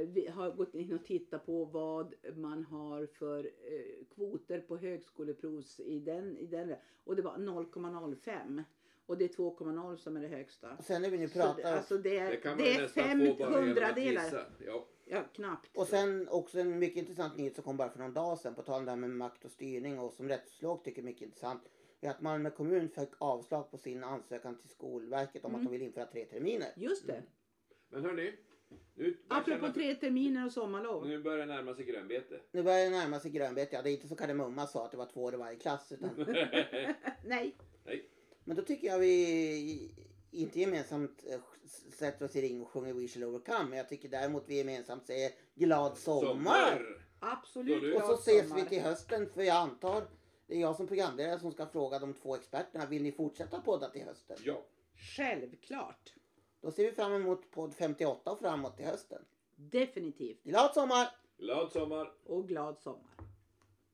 vi 0.07 0.29
har 0.35 0.51
gått 0.51 0.75
in 0.75 0.93
och 0.93 1.05
tittat 1.05 1.47
på 1.47 1.65
vad 1.65 2.15
man 2.37 2.65
har 2.65 3.07
för 3.07 3.45
eh, 3.45 4.05
kvoter 4.15 4.61
på 4.61 4.77
högskoleprovs 4.77 5.81
i 5.81 5.99
den, 6.01 6.37
i 6.37 6.47
den. 6.47 6.75
Och 7.05 7.17
det 7.17 7.23
var 7.23 7.37
0,05. 7.37 8.65
Och 9.07 9.19
det 9.19 9.25
är 9.25 9.29
2,0 9.29 9.97
som 9.97 10.17
är 10.17 10.21
det 10.21 10.29
högsta. 10.29 10.77
Och 10.79 10.85
sen 10.85 11.03
när 11.03 11.11
vi 11.11 11.19
nu 11.19 11.29
Så 11.29 11.39
pratar 11.39 11.63
det, 11.63 11.69
alltså 11.79 11.99
det, 11.99 12.19
är- 12.19 12.31
Det 12.31 12.37
kan 12.37 12.51
man 12.51 12.59
det 12.59 12.75
är 12.75 12.89
fem 12.89 13.21
att 13.31 13.55
hundradelar. 13.55 14.49
Ja. 14.67 14.87
Ja, 15.09 15.23
knappt. 15.33 15.77
Och 15.77 15.87
sen 15.87 16.29
också 16.29 16.59
en 16.61 16.79
mycket 16.79 16.97
intressant 16.99 17.37
nyhet 17.37 17.55
som 17.55 17.65
kom 17.65 17.77
bara 17.77 17.91
för 17.91 17.99
någon 17.99 18.13
dag 18.15 18.39
sedan 18.39 18.55
på 18.55 18.63
tal 18.63 18.79
om 18.79 18.85
det 18.85 18.91
här 18.91 18.99
med 18.99 19.11
makt 19.11 19.45
och 19.45 19.51
styrning 19.51 19.99
och 19.99 20.13
som 20.13 20.29
rättslåg 20.29 20.85
tycker 20.85 21.03
är 21.03 21.05
mycket 21.05 21.23
intressant. 21.23 21.63
Är 22.01 22.11
att 22.11 22.21
Malmö 22.21 22.51
kommun 22.51 22.89
fick 22.89 23.09
avslag 23.19 23.71
på 23.71 23.79
sin 23.79 24.05
ansökan 24.05 24.59
till 24.59 24.69
Skolverket 24.69 25.45
om 25.45 25.51
att 25.51 25.61
Mm. 25.61 25.65
de 25.65 25.71
vill 25.79 25.83
införa 25.83 26.07
tre 26.07 26.25
terminer. 26.25 26.69
Just 26.77 27.07
det. 27.07 27.23
Men 27.89 28.05
hörni. 28.05 28.33
Nu, 28.95 29.17
Apropå 29.29 29.73
tre 29.73 29.95
terminer 29.95 30.47
och 30.47 30.53
sommarlov. 30.53 31.07
Nu 31.07 31.23
börjar 31.23 31.39
det 31.39 31.47
närma 31.55 31.75
sig 31.75 31.85
grönbete. 31.85 32.41
Nu 32.53 32.63
börjar 32.63 32.85
det 32.85 32.91
närma 32.91 33.21
sig 33.21 33.31
grönbete. 33.31 33.77
Ja, 33.77 33.83
det 33.83 33.91
är 33.91 33.95
inte 33.95 34.09
så 34.09 34.17
Kardemumma 34.17 34.67
sa 34.67 34.85
att 34.85 34.91
det 34.91 34.97
var 34.97 35.07
två 35.07 35.23
år 35.23 35.35
i 35.35 35.37
varje 35.37 35.59
klass. 35.59 35.93
Utan, 35.93 36.11
Nej. 37.25 37.55
men 38.45 38.57
då 38.57 38.63
tycker 38.63 38.87
jag 38.87 38.99
vi 38.99 39.91
inte 40.31 40.61
gemensamt 40.61 41.25
eh, 41.31 41.41
sätter 41.93 42.25
oss 42.25 42.37
i 42.37 42.43
ring 42.43 42.61
och 42.63 42.69
sjunger 42.69 42.93
We 42.95 43.09
shall 43.09 43.25
overcome. 43.25 43.65
Men 43.69 43.79
jag 43.79 43.89
tycker 43.89 44.09
däremot 44.09 44.45
vi 44.47 44.57
gemensamt 44.57 45.07
säger 45.07 45.31
glad 45.55 45.99
sommar. 45.99 47.03
Absolut. 47.21 47.81
Så 47.81 47.87
du- 47.87 47.95
Och 47.95 48.03
så 48.03 48.15
ses 48.15 48.49
sommar. 48.49 48.63
vi 48.63 48.69
till 48.69 48.83
hösten 48.83 49.29
för 49.31 49.43
jag 49.43 49.57
antar 49.57 50.03
det 50.47 50.55
är 50.55 50.61
jag 50.61 50.77
som 50.77 50.87
programledare 50.87 51.39
som 51.39 51.53
ska 51.53 51.67
fråga 51.67 51.99
de 51.99 52.15
två 52.15 52.37
experterna. 52.37 52.87
Vill 52.87 53.03
ni 53.03 53.13
fortsätta 53.13 53.61
podda 53.61 53.89
till 53.89 54.03
hösten? 54.03 54.37
Ja. 54.45 54.63
Självklart. 55.17 56.15
Då 56.67 56.73
ser 56.73 56.85
vi 56.85 56.93
fram 56.93 57.13
emot 57.13 57.51
podd 57.51 57.75
58 57.75 58.31
och 58.31 58.39
framåt 58.39 58.77
till 58.77 58.87
hösten. 58.87 59.23
Definitivt. 59.55 60.43
Glad 60.45 60.75
sommar! 60.75 61.09
Glad 61.39 61.73
sommar. 61.73 62.13
Och 62.25 62.49
glad 62.49 62.79
sommar. 62.79 63.26